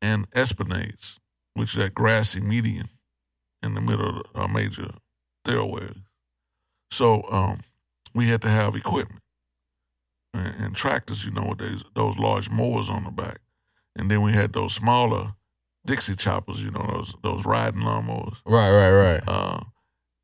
[0.00, 1.20] and esplanades,
[1.54, 2.88] which is that grassy median
[3.62, 4.90] in the middle of the, uh, major
[5.44, 5.96] thoroughways.
[6.90, 7.60] So um,
[8.14, 9.22] we had to have equipment
[10.32, 13.40] and, and tractors, you know, those, those large mowers on the back.
[13.96, 15.34] And then we had those smaller
[15.86, 18.36] Dixie choppers, you know, those those riding lawnmowers.
[18.46, 19.22] Right, right, right.
[19.26, 19.60] Uh,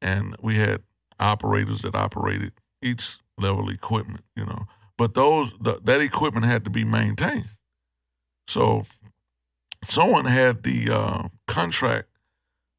[0.00, 0.82] and we had
[1.18, 2.52] operators that operated
[2.82, 4.66] each level equipment, you know.
[4.96, 7.50] But those the, that equipment had to be maintained.
[8.48, 8.86] So
[9.88, 12.08] someone had the uh, contract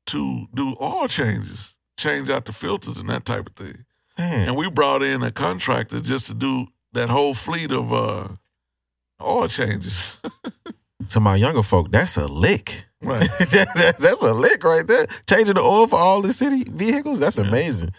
[0.08, 3.86] to do oil changes, change out the filters and that type of thing.
[4.18, 4.50] Man.
[4.50, 8.28] And we brought in a contractor just to do that whole fleet of uh,
[9.22, 10.18] oil changes.
[11.10, 12.86] to my younger folk, that's a lick.
[13.02, 13.30] right.
[13.40, 15.08] That- that's a lick right there.
[15.30, 17.46] Changing the oil for all the city vehicles, that's Yeah.
[17.48, 17.92] amazing.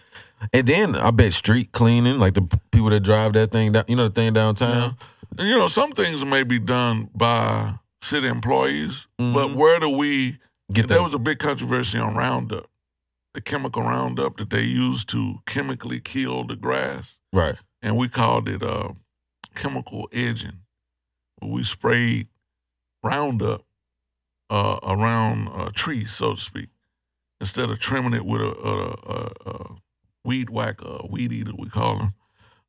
[0.53, 3.95] And then I bet street cleaning, like the people that drive that thing down, you
[3.97, 4.97] know, the thing downtown.
[5.39, 9.55] And you know, some things may be done by city employees, but Mhm.
[9.55, 10.39] where do we
[10.73, 11.05] Get there that.
[11.05, 12.69] was a big controversy on Roundup,
[13.35, 17.55] the chemical Roundup that they used to chemically kill the grass, right.
[17.81, 18.91] and we called it uh,
[19.55, 20.59] chemical edging.
[21.41, 22.27] We sprayed
[23.03, 23.65] Roundup
[24.51, 26.69] uh, around a tree, so to speak,
[27.41, 29.67] instead of trimming it with a, a, a, a
[30.25, 32.15] weed whacker, a weed eater, we call them.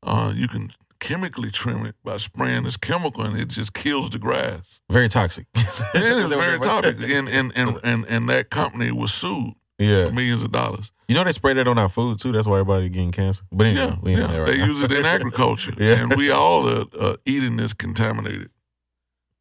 [0.01, 4.19] Uh, you can chemically trim it by spraying this chemical, and it just kills the
[4.19, 4.79] grass.
[4.89, 5.45] Very toxic.
[5.93, 10.07] It is very topic, and and, and and and that company was sued Yeah.
[10.07, 10.91] for millions of dollars.
[11.07, 12.31] You know they spray that on our food too.
[12.31, 13.43] That's why everybody getting cancer.
[13.51, 14.37] But anyway, Yeah, yeah.
[14.37, 14.65] right they now.
[14.65, 16.01] use it in agriculture, Yeah.
[16.01, 18.49] and we all are uh, eating this contaminated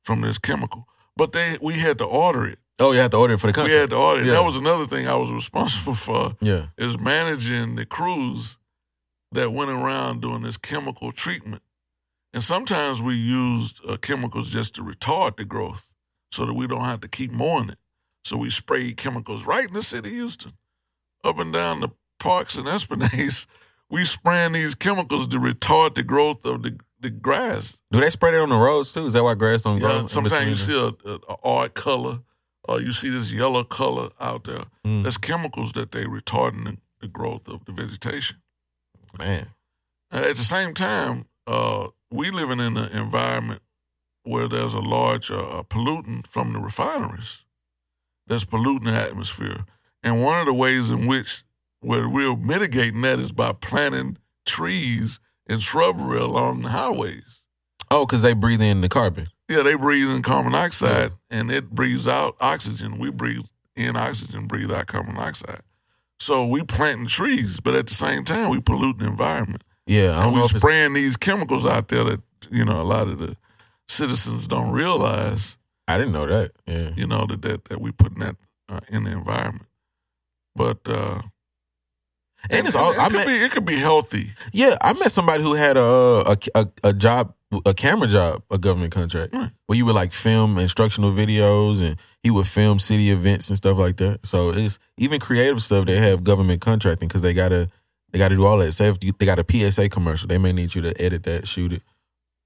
[0.03, 0.87] from this chemical.
[1.17, 2.59] But they we had to order it.
[2.79, 3.75] oh, you have to order it for the country.
[3.75, 4.27] We had to order it.
[4.27, 4.33] Yeah.
[4.33, 6.67] That was another thing I was responsible for yeah.
[6.79, 8.59] is managing the crews
[9.33, 11.63] that went around doing this chemical treatment.
[12.35, 15.91] And sometimes we used uh, chemicals just to retard the growth
[16.31, 17.79] so that we don't have to keep mowing it.
[18.25, 20.53] So we sprayed chemicals right in the city of Houston,
[21.25, 23.47] up and down the parks and esplanades.
[23.91, 27.81] We spraying these chemicals to retard the growth of the, the grass.
[27.91, 29.07] Do they spray it on the roads too?
[29.07, 30.01] Is that why grass don't grow?
[30.01, 32.21] Yeah, sometimes you see a, a, a odd color,
[32.65, 34.65] or you see this yellow color out there.
[34.87, 38.37] Mm, That's chemicals that they retarding the, the growth of the vegetation.
[39.19, 39.49] man.
[40.13, 43.63] Uh, At the same time, uh, we living in an environment
[44.25, 47.45] where there's a large uh, pollutant from the refineries
[48.27, 49.65] that's polluting the atmosphere.
[50.05, 51.43] And one of the ways in which
[51.81, 57.43] where we're mitigating that is by planting trees and shrubbery along the highways.
[57.91, 59.29] Oh, because they breathe in the carbon.
[59.49, 62.99] Yeah, they breathe in carbon dioxide and it breathes out oxygen.
[62.99, 63.45] We breathe
[63.77, 65.61] in oxygen, breathe out carbon dioxide.
[66.19, 69.63] So we planting trees, but at the same time we pollute the environment.
[69.87, 72.85] Yeah, I don't And we it's spraying these chemicals out there that you know a
[72.85, 73.37] lot of the
[73.89, 75.57] citizens don't realize.
[75.89, 76.53] I didn't know that.
[76.67, 76.93] Yeah.
[76.97, 78.37] You know that that, that we putting that
[78.69, 79.67] uh, in the environment.
[80.55, 81.23] But uh,
[82.51, 84.27] And it's all it, I could met, be it could be healthy.
[84.53, 88.59] Yeah, I met somebody who had a a a, a job, a camera job, a
[88.59, 89.51] government contract, Right.
[89.67, 93.79] where you would like film instructional videos, and he would film city events and stuff
[93.79, 94.27] like that.
[94.27, 95.87] So it's even creative stuff.
[95.87, 97.69] They have government contracting because they gotta
[98.11, 98.73] they gotta do all that.
[98.73, 101.47] Say if you, they got a PSA commercial, they may need you to edit that,
[101.47, 101.83] shoot it.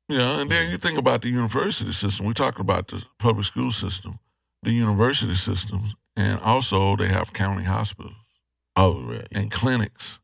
[0.09, 2.27] Yeah, and then you think about the university system.
[2.27, 4.19] We're talking about the public school system,
[4.63, 8.15] the university systems, and also they have county hospitals
[8.77, 10.21] Oh, and clinics,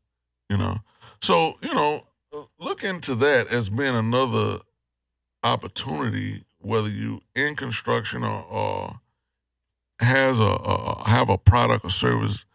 [0.49, 0.79] you know.
[1.21, 2.05] So, you know,
[2.59, 4.59] look into that as being another
[5.43, 9.01] opportunity, whether you in construction or, or
[9.99, 12.45] has a, a have a product or service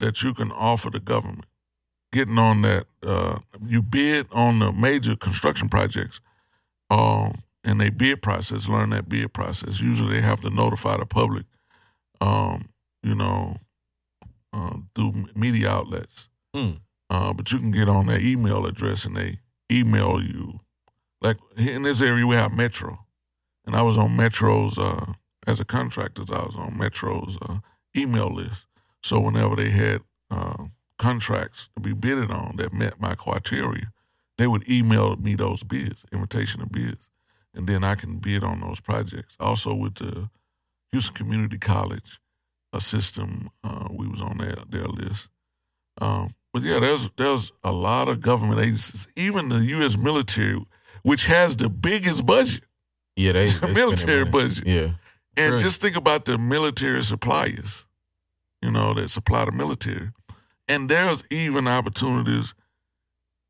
[0.00, 1.46] that you can offer the government.
[2.12, 6.20] Getting on that, uh, you bid on the major construction projects,
[6.90, 8.68] um, and they bid process.
[8.68, 9.80] Learn that bid process.
[9.80, 11.44] Usually, they have to notify the public,
[12.20, 12.70] um,
[13.02, 13.58] you know,
[14.52, 16.28] uh, through media outlets.
[16.54, 16.72] Hmm.
[17.10, 19.38] Uh, but you can get on their email address and they
[19.70, 20.60] email you.
[21.20, 23.06] Like in this area, we have Metro,
[23.66, 25.14] and I was on Metro's uh,
[25.46, 26.22] as a contractor.
[26.32, 27.58] I was on Metro's uh,
[27.96, 28.66] email list.
[29.02, 30.64] So whenever they had uh,
[30.98, 33.92] contracts to be bidded on that met my criteria,
[34.36, 37.10] they would email me those bids, invitation of bids,
[37.54, 39.36] and then I can bid on those projects.
[39.40, 40.28] Also with the
[40.92, 42.20] Houston Community College
[42.72, 45.30] a system, uh, we was on their their list.
[46.00, 49.96] Um, but yeah, there's there's a lot of government agencies, even the U.S.
[49.96, 50.64] military,
[51.02, 52.64] which has the biggest budget,
[53.16, 54.66] Yeah, they, they the spending military budget.
[54.66, 54.90] Yeah,
[55.36, 55.60] And Sure.
[55.60, 57.86] just think about the military suppliers,
[58.62, 60.10] you know, that supply the military.
[60.68, 62.54] And there's even opportunities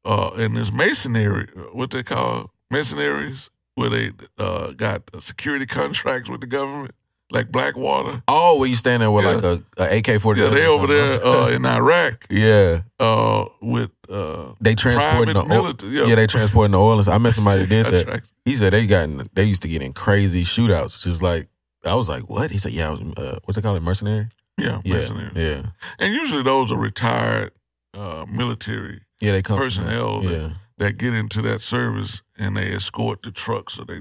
[0.04, 6.28] uh, in this masonry, uh, what they call masonaries, where they uh, got security contracts
[6.28, 6.94] with the government,
[7.30, 8.22] like Blackwater.
[8.28, 9.32] Oh, where you stand there with Yeah.
[9.32, 10.40] like a, a AK forty?
[10.40, 15.46] Yeah, they over there uh, in Iraq yeah, uh, with uh, they transporting the oil.
[15.48, 15.92] military.
[16.08, 17.02] Yeah, they transporting the oil.
[17.10, 18.22] I met somebody that did that.
[18.44, 21.02] He said they got in, they used to get in crazy shootouts.
[21.02, 21.48] Just like
[21.84, 22.50] I was like, what?
[22.50, 24.28] He said, yeah, I was uh, what's it called, mercenary?
[24.56, 25.32] Yeah, Yeah, mercenaries.
[25.36, 25.62] yeah,
[26.00, 27.52] And usually those are retired
[27.94, 29.56] uh, military Yeah, they come.
[29.58, 34.00] personnel that, Yeah, that get into that service and they escort the trucks or they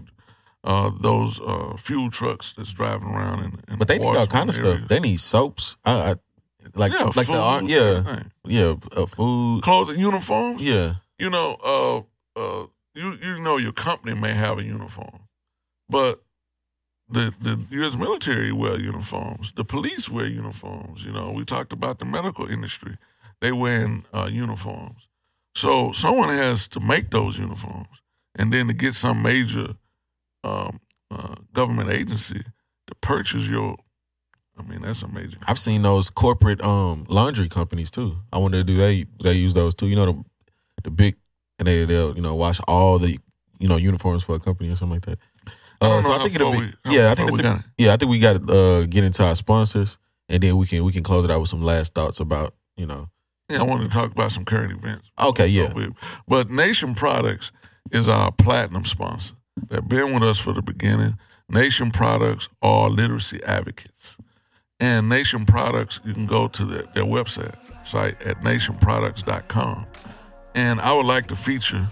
[0.67, 4.49] uh, those uh, fuel trucks that's driving around in, in but they need all kind
[4.49, 4.82] of stuff.
[4.89, 5.77] They need soaps.
[5.86, 6.15] I, I
[6.75, 8.32] like yeah, like food, the yeah everything.
[8.45, 9.63] yeah uh, food.
[9.63, 10.62] clothing uniforms.
[10.62, 11.97] Yeah, you know, uh,
[12.39, 15.21] uh, you you know your company may have a uniform,
[15.89, 16.21] but
[17.10, 17.95] the the U.S.
[17.95, 19.53] military wear uniforms.
[19.56, 21.01] The police wear uniforms.
[21.01, 22.97] You know, we talked about the medical industry;
[23.39, 25.08] they wear uh, uniforms.
[25.56, 28.01] So someone has to make those uniforms,
[28.36, 29.75] and then to get some major
[30.43, 30.80] um,
[31.12, 32.41] uh, government agency
[32.88, 33.78] to purchase your.
[34.60, 35.38] I mean, that's a major.
[35.45, 38.17] I've seen those corporate um laundry companies too.
[38.34, 39.88] I wonder do they they use those too?
[39.88, 40.23] You know the
[40.86, 41.15] the big
[41.60, 43.19] and they they'll you know wash all the
[43.60, 45.19] you know uniforms for a company or something like that.
[45.80, 47.12] I Uh, know so I think it'll be we- yeah.
[47.12, 47.93] I think got a, yeah.
[47.93, 50.91] I think we got to uh, get into our sponsors and then we can we
[50.91, 53.10] can close it out with some last thoughts about you know.
[53.50, 55.10] Yeah, I wanted to talk about some current events.
[55.21, 55.71] Okay, yeah.
[56.28, 57.52] But Nation Products
[57.91, 59.36] is our platinum sponsor.
[59.70, 61.17] They've been with us for the beginning.
[61.50, 64.17] Nation Products are literacy advocates.
[64.80, 69.88] And Nation Products, you can go to their, their website site at nationproducts.com.
[70.56, 71.88] And I would like to feature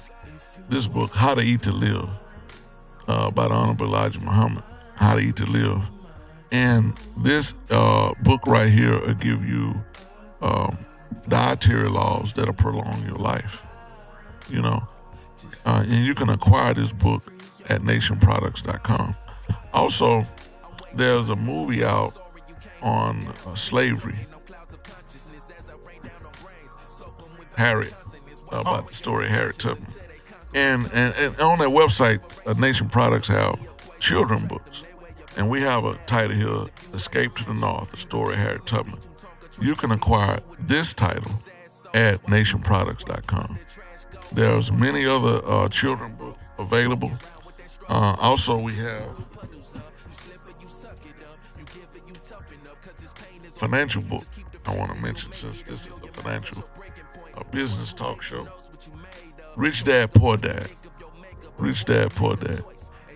[0.69, 2.09] this book, How to Eat to Live,
[3.07, 4.63] uh, by the Honorable Elijah Muhammad,
[4.95, 5.83] How to Eat to Live.
[6.51, 9.75] And this uh, book right here will give you
[10.41, 10.77] um,
[11.27, 13.65] dietary laws that'll prolong your life.
[14.49, 14.87] You know,
[15.65, 17.31] uh, and you can acquire this book
[17.69, 19.15] at nationproducts.com.
[19.73, 20.25] Also,
[20.93, 22.17] there's a movie out
[22.81, 24.15] on uh, slavery,
[27.57, 27.93] Harriet,
[28.51, 29.87] uh, about the story of Harriet Tubman.
[30.53, 33.59] And, and, and on that website, uh, Nation Products have
[33.99, 34.83] children books.
[35.35, 38.99] And we have a title here, Escape to the North, the story of Harriet Tubman.
[39.59, 41.31] You can acquire this title
[41.93, 43.57] at nationproducts.com.
[44.31, 47.11] There's many other uh, children books available.
[47.87, 49.03] Uh, also, we have
[53.53, 54.23] financial book.
[54.65, 56.63] I want to mention since this is a financial
[57.37, 58.47] a business talk show.
[59.55, 60.69] Rich Dad Poor Dad.
[61.57, 62.63] Rich Dad Poor Dad.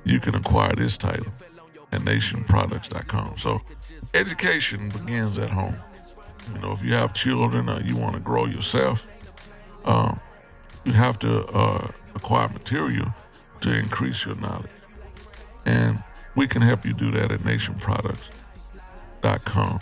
[0.03, 1.31] You can acquire this title
[1.91, 3.37] at nationproducts.com.
[3.37, 3.61] So
[4.13, 5.75] education begins at home.
[6.53, 9.07] You know, if you have children or you want to grow yourself,
[9.85, 10.19] um,
[10.83, 13.13] you have to uh, acquire material
[13.61, 14.69] to increase your knowledge.
[15.65, 16.03] And
[16.35, 19.81] we can help you do that at nationproducts.com.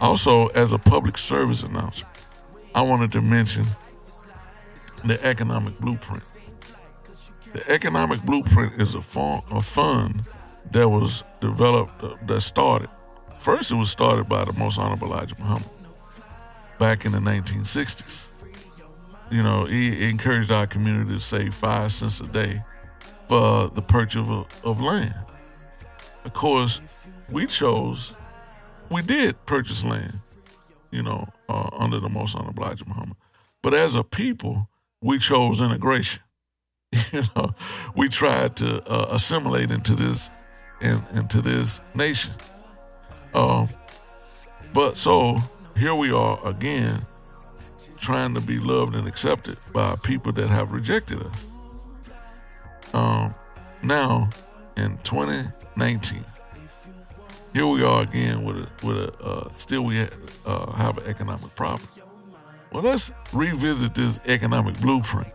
[0.00, 2.06] Also, as a public service announcer,
[2.74, 3.66] I wanted to mention
[5.04, 6.24] the economic blueprint.
[7.52, 10.24] The economic blueprint is a, form, a fund
[10.70, 12.88] that was developed, uh, that started.
[13.38, 15.68] First, it was started by the Most Honorable Elijah Muhammad
[16.78, 18.28] back in the 1960s.
[19.30, 22.62] You know, he encouraged our community to save five cents a day
[23.32, 25.14] for the purchase of, of land.
[26.26, 26.82] Of course,
[27.30, 28.12] we chose,
[28.90, 30.20] we did purchase land,
[30.90, 33.16] you know, uh, under the Most Elijah Muhammad.
[33.62, 34.68] But as a people,
[35.00, 36.22] we chose integration.
[37.12, 37.54] you know,
[37.96, 40.28] we tried to uh, assimilate into this,
[40.82, 42.34] in, into this nation.
[43.32, 43.70] Um,
[44.74, 45.38] but so
[45.78, 47.06] here we are again,
[47.96, 51.46] trying to be loved and accepted by people that have rejected us.
[52.92, 53.34] Um,
[53.82, 54.30] now,
[54.76, 56.24] in 2019,
[57.54, 60.06] here we are again with a, with a uh, still we
[60.46, 61.88] uh, have an economic problem.
[62.72, 65.32] Well, let's revisit this economic blueprint.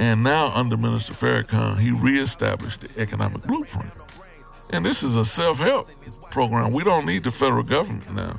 [0.00, 3.92] And now, under Minister Farrakhan, he reestablished the economic blueprint.
[4.72, 5.88] And this is a self help
[6.30, 6.72] program.
[6.72, 8.36] We don't need the federal government now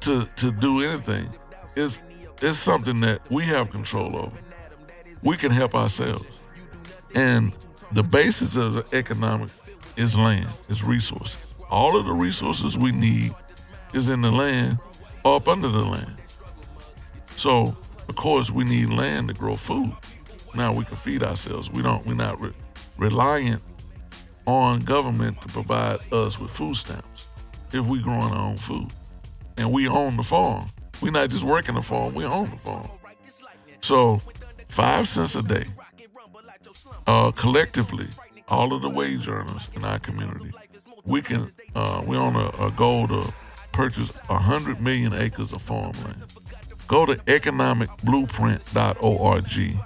[0.00, 1.28] to, to do anything.
[1.74, 1.98] It's,
[2.42, 4.36] it's something that we have control over.
[5.22, 6.26] We can help ourselves.
[7.14, 7.52] And
[7.92, 9.60] the basis of the economics
[9.96, 11.54] is land, is resources.
[11.70, 13.34] All of the resources we need
[13.92, 14.78] is in the land
[15.24, 16.16] or up under the land.
[17.36, 17.76] So,
[18.08, 19.92] of course, we need land to grow food.
[20.54, 21.70] Now we can feed ourselves.
[21.70, 22.06] We don't.
[22.06, 22.52] We're not re-
[22.96, 23.62] reliant
[24.46, 27.26] on government to provide us with food stamps
[27.72, 28.88] if we growing our own food
[29.56, 30.70] and we own the farm.
[31.00, 32.14] We're not just working the farm.
[32.14, 32.88] We own the farm.
[33.80, 34.20] So,
[34.68, 35.64] five cents a day,
[37.06, 38.06] uh, collectively,
[38.48, 40.52] all of the wage earners in our community,
[41.04, 41.50] we can.
[41.74, 43.34] Uh, we're on a, a goal to
[43.72, 46.22] purchase hundred million acres of farmland.
[46.86, 49.78] Go to economicblueprint.org,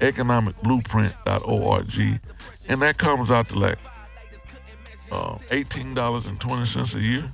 [0.00, 2.20] economicblueprint.org,
[2.68, 3.78] and that comes out to like
[5.12, 7.24] uh, $18.20 a year.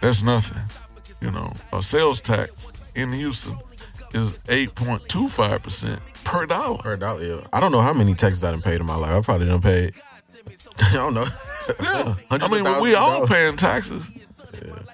[0.00, 0.62] That's nothing.
[1.20, 3.56] You know, a sales tax in Houston
[4.16, 6.78] is 8.25% per dollar.
[6.78, 7.40] Per dollar, yeah.
[7.52, 9.10] I don't know how many taxes I done paid in my life.
[9.10, 9.94] I probably done paid.
[10.80, 11.26] I don't know.
[11.80, 12.14] Yeah.
[12.30, 14.22] I mean, we all paying taxes.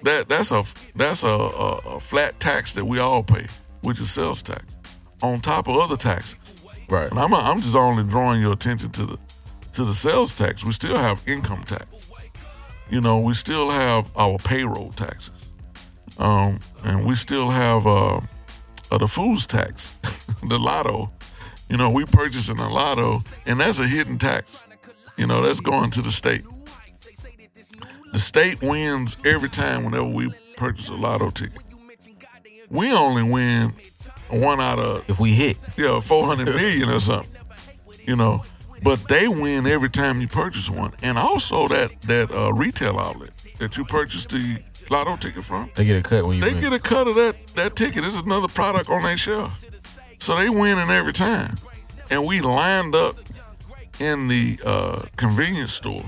[0.02, 0.64] That that's a
[0.96, 3.46] that's a, a, a flat tax that we all pay,
[3.82, 4.64] which is sales tax,
[5.22, 6.56] on top of other taxes.
[6.88, 7.10] Right.
[7.10, 9.18] And I'm I'm just only drawing your attention to the
[9.74, 10.64] to the sales tax.
[10.64, 12.08] We still have income tax.
[12.90, 15.50] You know, we still have our payroll taxes,
[16.18, 18.20] um, and we still have uh,
[18.92, 19.94] uh, the foods tax,
[20.48, 21.10] the lotto.
[21.70, 24.64] You know, we purchasing a lotto, and that's a hidden tax.
[25.16, 26.42] You know, that's going to the state.
[28.12, 31.62] The state wins every time whenever we purchase a lotto ticket.
[32.68, 33.72] We only win
[34.28, 37.34] one out of If we hit, yeah, four hundred million or something.
[38.06, 38.44] You know,
[38.82, 43.30] but they win every time you purchase one, and also that that uh, retail outlet
[43.58, 44.58] that you purchase the
[44.92, 46.62] lotto ticket from, they get a cut when you they win.
[46.62, 48.04] get a cut of that that ticket.
[48.04, 49.64] It's another product on their shelf,
[50.20, 51.56] so they winning every time.
[52.10, 53.16] And we lined up
[53.98, 56.04] in the uh, convenience store,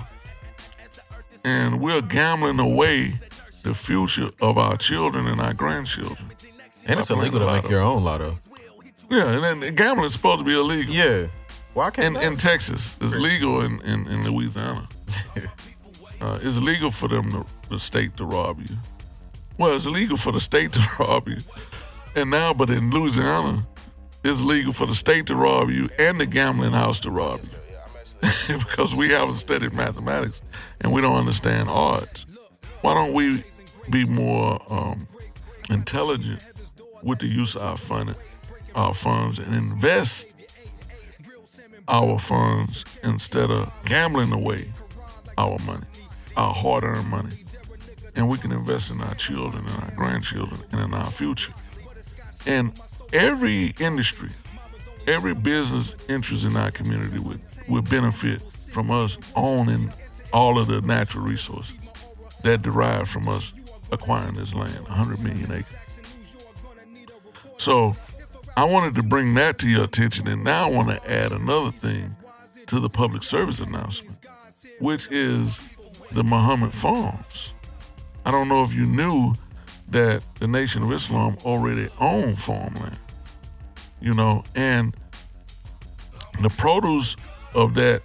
[1.44, 3.14] and we're gambling away
[3.62, 6.30] the future of our children and our grandchildren.
[6.86, 8.36] and it's illegal to make your own lotto.
[9.10, 10.94] Yeah, and then gambling is supposed to be illegal.
[10.94, 11.26] Yeah.
[11.74, 12.96] Why can't in, in Texas.
[13.00, 14.88] It's legal in, in, in Louisiana.
[16.24, 18.76] Uh, it's legal for them, to, the state, to rob you.
[19.58, 21.36] Well, it's illegal for the state to rob you.
[22.16, 23.66] And now, but in Louisiana,
[24.22, 27.50] it's legal for the state to rob you and the gambling house to rob you.
[28.58, 30.40] because we haven't studied mathematics
[30.80, 32.24] and we don't understand odds.
[32.80, 33.44] Why don't we
[33.90, 35.06] be more um,
[35.68, 36.40] intelligent
[37.02, 38.14] with the use of our, fund,
[38.74, 40.26] our funds and invest
[41.86, 44.72] our funds instead of gambling away
[45.36, 45.84] our money,
[46.36, 47.34] our hard earned money.
[48.16, 51.52] And we can invest in our children and our grandchildren and in our future.
[52.46, 52.72] And
[53.12, 54.30] every industry,
[55.06, 59.92] every business interest in our community would, would benefit from us owning
[60.32, 61.76] all of the natural resources
[62.42, 63.52] that derive from us
[63.90, 65.74] acquiring this land, 100 million acres.
[67.58, 67.96] So
[68.56, 71.70] I wanted to bring that to your attention, and now I want to add another
[71.70, 72.16] thing
[72.66, 74.18] to the public service announcement,
[74.80, 75.60] which is
[76.14, 77.52] the Muhammad Farms.
[78.24, 79.34] I don't know if you knew
[79.88, 82.98] that the Nation of Islam already owned farmland,
[84.00, 84.96] you know, and
[86.40, 87.16] the produce
[87.54, 88.02] of that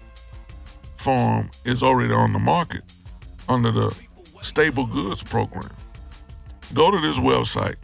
[0.98, 2.82] farm is already on the market
[3.48, 3.96] under the
[4.42, 5.70] Staple Goods Program.
[6.74, 7.76] Go to this website,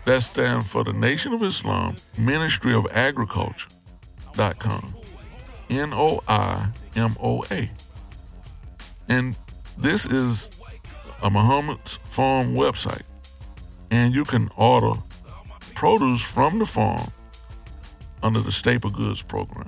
[0.08, 4.96] That stands for the Nation of Islam Ministry of Agriculture.com.
[5.70, 7.70] N O I M O A.
[9.10, 9.36] And
[9.78, 10.50] this is
[11.22, 13.02] a Muhammad's farm website.
[13.92, 14.94] And you can order
[15.76, 17.12] produce from the farm
[18.24, 19.68] under the Staple Goods Program.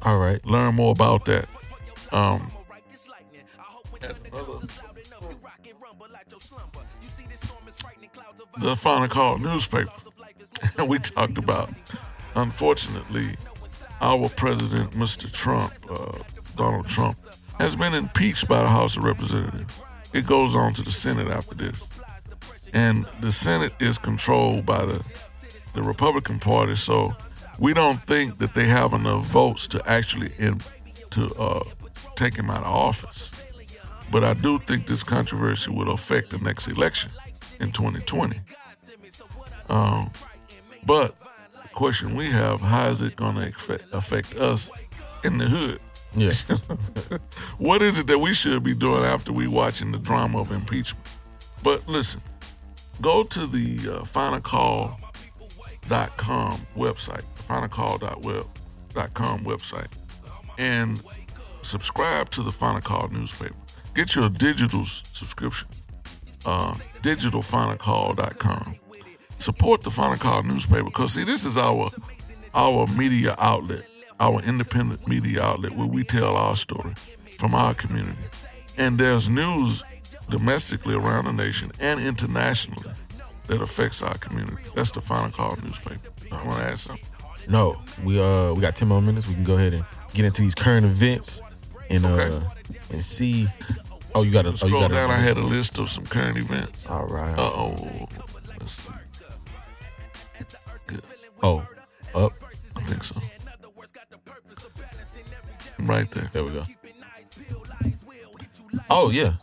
[0.00, 0.42] All right.
[0.46, 1.46] Learn more about that.
[2.12, 2.50] Um,
[8.58, 9.90] the final call newspaper.
[10.78, 11.70] And we talked about,
[12.34, 13.36] unfortunately,
[14.00, 15.30] our president, Mr.
[15.30, 16.18] Trump, uh,
[16.56, 17.16] Donald Trump,
[17.58, 19.72] has been impeached by the House of Representatives.
[20.12, 21.88] It goes on to the Senate after this.
[22.72, 25.04] And the Senate is controlled by the,
[25.74, 27.12] the Republican Party, so
[27.58, 30.60] we don't think that they have enough votes to actually in,
[31.10, 31.64] to uh,
[32.16, 33.32] take him out of office.
[34.10, 37.12] But I do think this controversy will affect the next election
[37.60, 38.40] in 2020.
[39.68, 40.10] Um,
[40.86, 41.14] but
[41.62, 44.70] the question we have: How is it going to affect, affect us
[45.24, 45.80] in the hood?
[46.16, 46.32] Yeah.
[47.58, 51.06] What is it that we should be doing after we watching the drama of impeachment?
[51.62, 52.22] But listen,
[53.00, 54.96] go to the uh, finalcall.com
[56.76, 59.92] website, finalcall.web.com website,
[60.58, 61.02] and
[61.62, 63.54] subscribe to the Final Call newspaper.
[63.94, 65.68] Get your digital subscription,
[66.46, 68.74] uh, digitalfinalcall.com.
[69.38, 71.88] Support the Final Call newspaper because see, this is our
[72.54, 73.86] our media outlet,
[74.18, 76.94] our independent media outlet where we tell our story
[77.38, 78.18] from our community.
[78.76, 79.82] And there's news
[80.28, 82.90] domestically around the nation and internationally
[83.46, 84.62] that affects our community.
[84.74, 85.98] That's the Final Call newspaper.
[86.30, 87.04] I want to add something.
[87.48, 89.26] No, we uh we got ten more minutes.
[89.26, 91.40] We can go ahead and get into these current events
[91.88, 92.40] and uh
[92.90, 93.48] and see.
[94.14, 94.48] Oh, you got to.
[94.48, 96.86] Oh, you Scroll got down, I had a list of some current events.
[96.86, 97.38] All right.
[97.38, 98.08] Uh oh.
[98.58, 98.90] Let's see.
[101.42, 101.64] oh,
[102.14, 102.32] up.
[102.76, 103.20] I think so.
[105.78, 106.24] Right there.
[106.32, 106.64] There we go.
[108.88, 109.34] Oh yeah.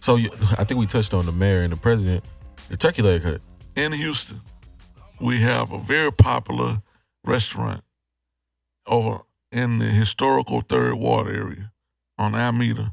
[0.00, 2.24] So you, I think we touched on the mayor and the president.
[2.68, 3.40] The turkey leg hut.
[3.76, 4.40] in Houston,
[5.20, 6.82] we have a very popular
[7.24, 7.82] restaurant
[8.86, 9.20] over
[9.52, 11.72] in the historical Third Ward area
[12.18, 12.92] on Almeda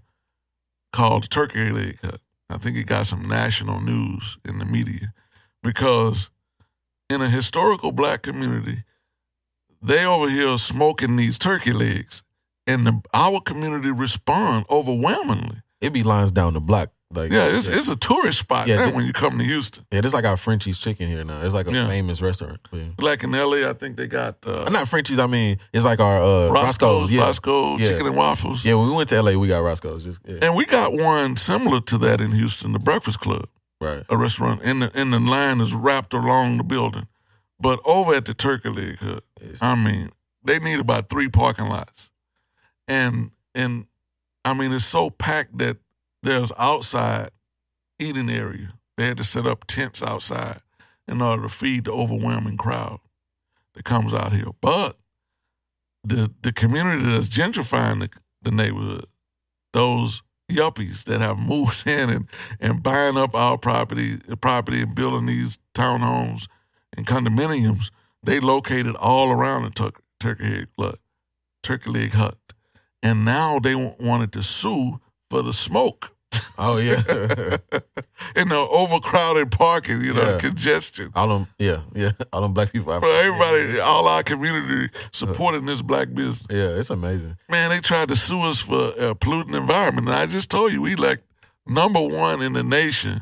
[0.93, 2.13] called Turkey Leg Hut.
[2.15, 2.17] Uh,
[2.49, 5.13] I think it got some national news in the media
[5.61, 6.29] because
[7.09, 8.83] in a historical black community,
[9.81, 12.23] they over here smoking these turkey legs,
[12.65, 15.57] and the, our community respond overwhelmingly.
[15.81, 16.91] It be lines down the block.
[17.15, 19.85] Like Yeah, it's it's a tourist spot Yeah, th- when you come to Houston.
[19.91, 21.41] yeah, it's like our Frenchy's Chicken here now.
[21.41, 21.87] It's like a Yeah.
[21.87, 22.59] famous restaurant.
[22.71, 22.83] Yeah.
[22.99, 25.19] Like in LA, I think they got uh, Not Frenchy's.
[25.19, 27.11] I mean, it's like our uh, Roscoe's.
[27.15, 27.87] Roscoe's, Yeah.
[27.89, 28.65] Chicken and Waffles.
[28.65, 28.73] yeah.
[28.75, 30.03] When we went to LA, we got Roscoe's.
[30.03, 30.19] Just.
[30.25, 33.47] And we got one similar to that in Houston, the Breakfast Club,
[33.79, 34.03] right.
[34.09, 34.61] a restaurant.
[34.63, 37.07] And the, and the line is wrapped along the building.
[37.59, 39.23] But over at the Turkey Leg Hut,
[39.61, 40.09] I mean,
[40.43, 42.09] they need about three parking lots.
[42.87, 43.85] And and
[44.43, 45.77] I mean it's so packed that
[46.23, 47.29] there's outside
[47.99, 48.73] eating area.
[48.97, 50.59] They had to set up tents outside
[51.07, 52.99] in order to feed the overwhelming crowd
[53.75, 54.51] that comes out here.
[54.61, 54.97] But
[56.03, 58.09] the the community that's gentrifying the,
[58.41, 59.05] the neighborhood,
[59.73, 60.21] those
[60.51, 62.27] yuppies that have moved in and,
[62.59, 66.47] and buying up our property property and building these townhomes
[66.95, 67.89] and condominiums,
[68.21, 70.99] they located all around the Tur- Turkey Leg Hut,
[71.63, 72.37] Turkey Leg Hut,
[73.01, 74.99] and now they wa- wanted to sue
[75.29, 76.12] for the smoke
[76.57, 77.01] Oh yeah.
[78.35, 80.37] in the overcrowded parking, you know, Yeah.
[80.39, 81.11] congestion.
[81.15, 81.47] all them.
[81.59, 82.11] Yeah, yeah.
[82.31, 82.93] All them black people.
[82.93, 86.45] Everybody, all our community supporting this black business.
[86.49, 87.37] Yeah, it's amazing.
[87.49, 90.07] Man, they tried to sue us for a polluting environment.
[90.07, 91.21] And I just told you, we like
[91.65, 93.21] number one in the nation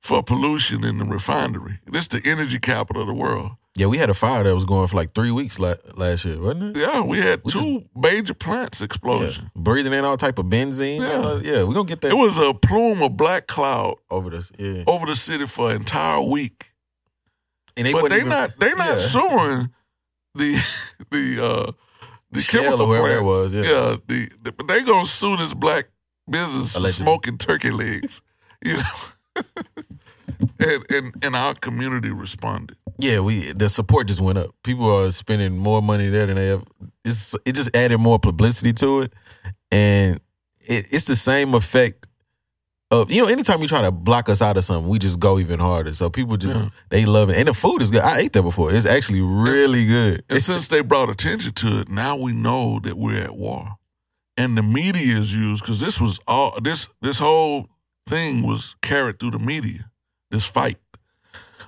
[0.00, 1.80] for pollution in the refinery.
[1.86, 3.52] This is the energy capital of the world.
[3.76, 6.40] Yeah, we had a fire that was going for like three weeks la- last year,
[6.40, 6.80] wasn't it?
[6.80, 9.50] Yeah, we had is- two major plants explosion.
[9.54, 9.62] Yeah.
[9.62, 11.00] Breathing in all type of benzene.
[11.00, 11.08] Yeah.
[11.08, 14.50] Uh, yeah, we're gonna get that It was a plume of black cloud over this.
[14.58, 14.82] Yeah.
[14.86, 16.72] over the city for an entire week.
[17.76, 18.98] And they but wasn't they even- not they not yeah.
[18.98, 19.70] suing
[20.34, 20.60] the
[21.10, 21.72] the uh
[22.32, 23.24] the Shell or chemical wherever it plants.
[23.24, 23.96] was, yeah.
[24.06, 25.86] the, the but they gonna sue this black
[26.28, 27.04] business for Allegedly.
[27.04, 28.20] smoking turkey legs.
[28.62, 29.42] You know.
[30.58, 32.76] and, and and our community responded.
[32.98, 34.50] Yeah, we the support just went up.
[34.62, 36.64] People are spending more money there than they ever.
[37.04, 39.12] It's it just added more publicity to it,
[39.70, 40.20] and
[40.68, 42.06] it, it's the same effect
[42.90, 43.28] of you know.
[43.28, 45.94] Anytime you try to block us out of something, we just go even harder.
[45.94, 46.68] So people just Yeah.
[46.90, 48.02] they love it, and the food is good.
[48.02, 48.72] I ate that before.
[48.72, 50.22] It's actually really good.
[50.28, 53.76] And since they brought attention to it, now we know that we're at war.
[54.36, 57.68] And the media is used because this was all this this whole
[58.06, 59.90] thing was carried through the media,
[60.30, 60.78] this fight.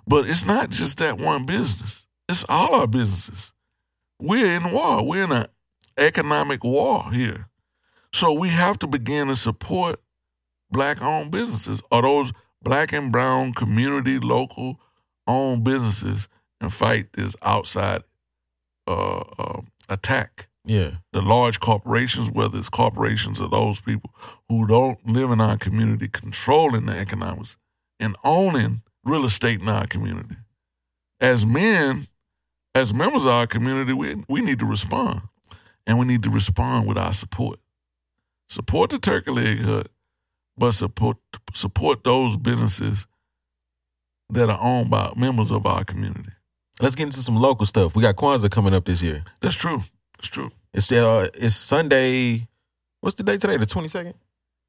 [0.07, 2.07] But it's not just that one business.
[2.29, 3.53] It's all our businesses.
[4.21, 5.07] We're in war.
[5.07, 5.47] We're in an
[5.99, 7.49] economic war here.
[8.13, 10.01] So we have to begin to support
[10.71, 12.33] black owned businesses or those
[12.63, 14.81] black and brown community local
[15.27, 16.29] owned businesses
[16.61, 18.03] and fight this outside
[18.87, 20.49] uh, uh, attack.
[20.65, 24.11] yeah, The large corporations, whether it's corporations or those people
[24.49, 27.57] who don't live in our community, controlling the economics
[28.01, 30.37] and owning real estate in our community.
[31.21, 32.07] As men,
[32.75, 35.23] as members of our community, we, we need to respond.
[35.87, 37.59] And we need to respond with our support.
[38.49, 39.89] Support the Turkey Leg Hut,
[40.57, 41.17] but support
[41.55, 43.07] support those businesses
[44.31, 46.31] that are owned by members of our community.
[46.81, 47.95] let's get into some local stuff.
[47.97, 49.25] We got Kwanzaa coming up this year.
[49.41, 49.83] That's true.
[50.17, 50.51] That's true.
[50.73, 52.49] It's uh, it's Sunday.
[53.01, 53.57] What's the date today?
[53.57, 54.15] The twenty second.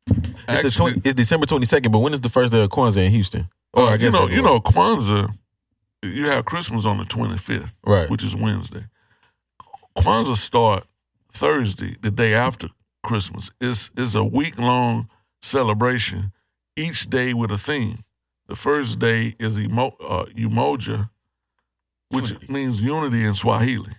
[0.08, 1.92] It's the 20, it's December twenty second.
[1.92, 3.48] But when is the first day of Kwanzaa in Houston?
[3.74, 5.38] Oh, I guess you know, you know, Kwanzaa.
[6.04, 8.10] You have Christmas on the twenty fifth, right?
[8.10, 8.86] which is Wednesday.
[9.98, 10.86] Kwanzaa start
[11.32, 12.70] Thursday, the day after
[13.04, 13.50] Christmas.
[13.62, 15.10] It's is a week long
[15.42, 16.32] celebration,
[16.76, 18.04] each day with a theme.
[18.48, 21.10] The first day is emo, uh, Umoja,
[22.10, 22.52] which Unity.
[22.52, 23.94] means unity in Swahili.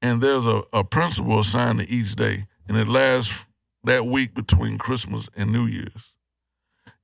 [0.00, 3.44] And there's a, a principle assigned to each day, and it lasts
[3.84, 6.14] that week between Christmas and New Year's.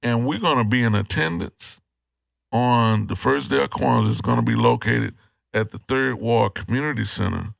[0.02, 1.80] And we're going to be in attendance
[2.52, 4.10] on the first day of Kwanzaa.
[4.10, 5.14] It's going to be located
[5.52, 7.54] at the Third Ward Community Center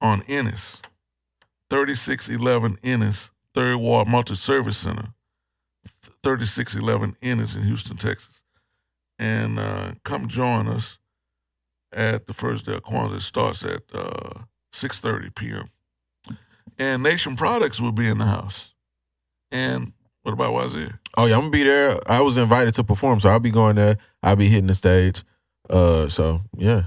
[0.00, 0.82] on Ennis,
[1.70, 5.14] 3611 Ennis, Third Ward Multi Service Center,
[6.22, 8.42] 3611 Ennis in Houston, Texas.
[9.18, 10.98] And uh, come join us
[11.92, 13.16] at the first day of Kwanzaa.
[13.16, 15.70] It starts at uh, 6.30 p.m.
[16.78, 18.72] And Nation Products will be in the house.
[19.50, 19.92] And
[20.22, 20.94] what about Wazir?
[21.16, 21.98] Oh yeah, I'm gonna be there.
[22.06, 23.96] I was invited to perform, so I'll be going there.
[24.22, 25.22] I'll be hitting the stage.
[25.70, 26.84] Uh, so yeah,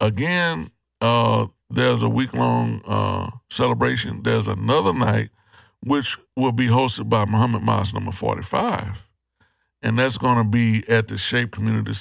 [0.00, 0.70] again,
[1.00, 4.22] uh, there's a week long uh, celebration.
[4.22, 5.30] There's another night
[5.84, 9.08] which will be hosted by Muhammad Mosque number 45.
[9.82, 11.92] And that's going to be at the Shape Community,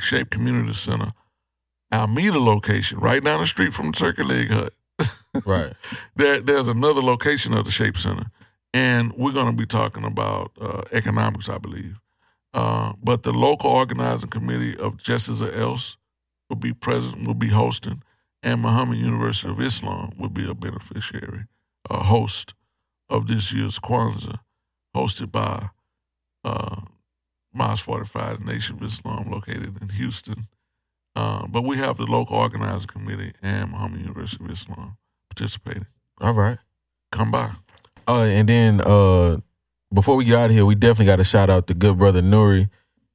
[0.00, 1.12] Shape Community Center,
[1.92, 4.72] Almeda location, right down the street from the Turkey Leg Hut.
[5.44, 5.72] Right.
[6.16, 8.26] there, there's another location of the Shape Center.
[8.72, 12.00] And we're going to be talking about uh, economics, I believe.
[12.52, 15.96] Uh, but the local organizing committee of Justice or Else
[16.48, 18.02] will be present, will be hosting,
[18.42, 21.44] and Muhammad University of Islam will be a beneficiary,
[21.90, 22.54] a host
[23.08, 24.38] of this year's Kwanzaa,
[24.94, 25.70] hosted by
[26.44, 26.82] uh,
[27.52, 30.48] Mosque 45, Nation of Islam, located in Houston.
[31.16, 34.96] Uh, but we have the local organizing committee and Muhammad University of Islam
[35.34, 35.86] participating.
[36.20, 36.58] All right.
[37.12, 37.50] Come by.
[38.06, 39.38] Uh, and then uh,
[39.92, 42.22] before we get out of here, we definitely got to shout out the good brother
[42.22, 42.68] Nuri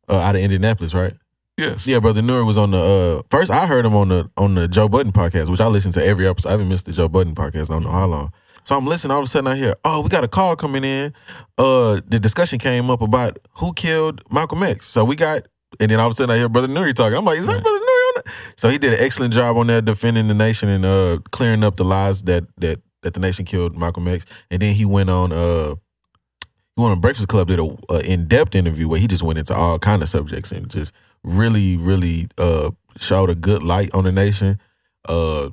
[0.09, 1.13] uh, out of Indianapolis, right?
[1.57, 1.86] Yes.
[1.86, 3.51] Yeah, brother Nuri was on the uh, first.
[3.51, 6.26] I heard him on the on the Joe Budden podcast, which I listen to every
[6.26, 6.49] episode.
[6.49, 7.70] I haven't missed the Joe Budden podcast.
[7.70, 8.32] I don't know how long.
[8.63, 9.11] So I'm listening.
[9.11, 11.13] All of a sudden, I hear, oh, we got a call coming in.
[11.57, 14.88] Uh, the discussion came up about who killed Malcolm X.
[14.88, 15.47] So we got,
[15.82, 17.17] and then all of a sudden, I hear brother Nuri talking.
[17.17, 17.63] I'm like, is that Right.
[17.63, 17.98] brother Nuri?
[18.55, 21.77] So he did an excellent job on that, defending the nation and uh, clearing up
[21.77, 24.25] the lies that that that the nation killed Malcolm X.
[24.51, 25.32] And then he went on.
[25.32, 25.75] Uh,
[26.75, 29.39] he went on Breakfast Club did a, a in depth interview where he just went
[29.39, 34.05] into all kind of subjects and just really, really uh, showed a good light on
[34.05, 34.59] the nation.
[35.07, 35.49] Uh,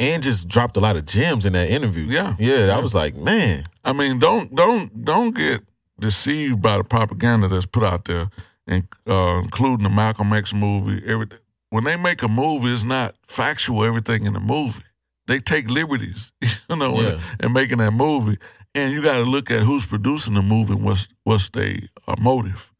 [0.00, 2.04] and just dropped a lot of gems in that interview.
[2.06, 2.34] Yeah.
[2.38, 2.74] yeah.
[2.74, 5.62] I was like, man, I mean, don't don't don't get
[5.98, 8.30] deceived by the propaganda that's put out there,
[8.66, 11.06] and uh, including the Malcolm X movie.
[11.06, 11.38] Everything
[11.70, 13.84] when they make a movie, it's not factual.
[13.84, 14.82] Everything in the movie,
[15.26, 17.20] they take liberties, you know, in- Yeah.
[17.42, 18.38] in making that movie.
[18.74, 22.14] And you got to look at who's producing the movie and what's what's their uh,
[22.20, 22.72] motive.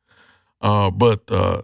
[0.60, 1.62] Uh, but uh,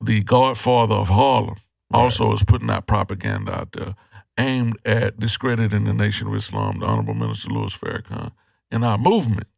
[0.00, 1.56] the Godfather of Harlem
[1.92, 3.94] also is putting that propaganda out there
[4.38, 8.30] aimed at discrediting the Nation of Islam, the Honorable Minister Louis Farrakhan,
[8.70, 9.48] and our movement.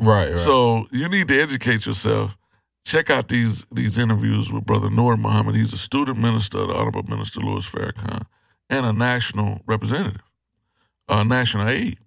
[0.00, 0.38] right, right.
[0.38, 2.36] So you need to educate yourself.
[2.84, 5.54] Check out these these interviews with Brother Nuri Muhammad.
[5.54, 8.22] He's a student minister of the Honorable Minister Louis Farrakhan
[8.68, 10.22] and a national representative,
[11.08, 11.98] uh, national aid.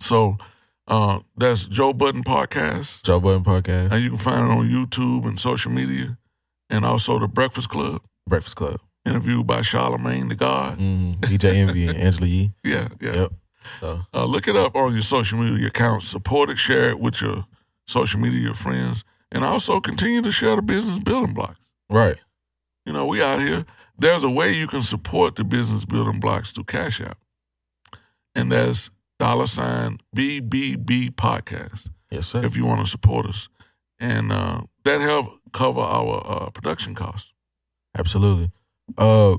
[0.00, 0.36] So
[0.86, 3.02] uh, that's Joe Budden Podcast.
[3.02, 6.16] Joe Budden podcast, And you can find it on YouTube and social media.
[6.70, 10.78] And also The Breakfast Club, Breakfast Club, interviewed by Charlemagne the God.
[10.78, 12.52] mm, DJ Envy and Angela Yee.
[12.62, 13.12] Yeah, yeah.
[13.12, 13.32] Yep.
[13.80, 16.06] So Uh, look it up on your social media accounts.
[16.08, 17.46] Support it, share it with your
[17.86, 21.66] social media friends, and also continue to share the business building blocks.
[21.90, 22.16] right,
[22.86, 23.64] You know, we out here.
[23.98, 27.18] There's a way you can support the business building blocks through Cash App,
[28.34, 32.44] and that's dollar sign BBB podcast yes sir.
[32.44, 33.48] if you want to support us,
[33.98, 37.32] and uh, that help cover our uh, production costs.
[37.96, 38.50] Absolutely.
[38.96, 39.38] Uh,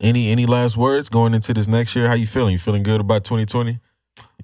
[0.00, 2.08] any any last words going into this next year?
[2.08, 2.52] How you feeling?
[2.52, 3.78] You feeling good about 2020?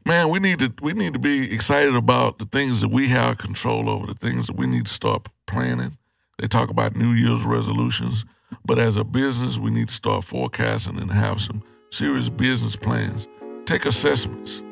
[0.06, 3.38] Man, we need to we need to be excited about the things that we have
[3.38, 5.98] control over, the things that we need to start planning.
[6.38, 8.24] They talk about New Year's resolutions,
[8.64, 13.26] but as a business, we need to start forecasting and have some serious business plans.
[13.64, 14.62] Take assessments,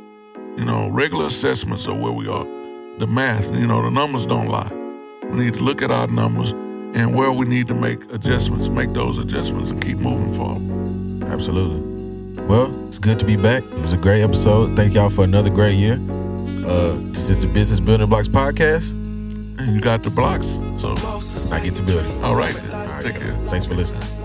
[0.56, 2.46] you know, regular assessments of where we are.
[2.98, 4.70] The math, you know, the numbers don't lie.
[5.24, 8.92] We need to look at our numbers and where we need to make adjustments, make
[8.92, 11.32] those adjustments, and keep moving forward.
[11.32, 11.93] Absolutely.
[12.48, 13.62] Well, it's good to be back.
[13.64, 14.76] It was a great episode.
[14.76, 15.94] Thank y'all for another great year.
[16.66, 18.90] Uh, this is the Business Building Blocks podcast.
[18.90, 20.94] And you got the blocks, so
[21.52, 22.24] I get to build it.
[22.24, 23.36] all right, All right, take care.
[23.46, 24.23] Thanks for listening.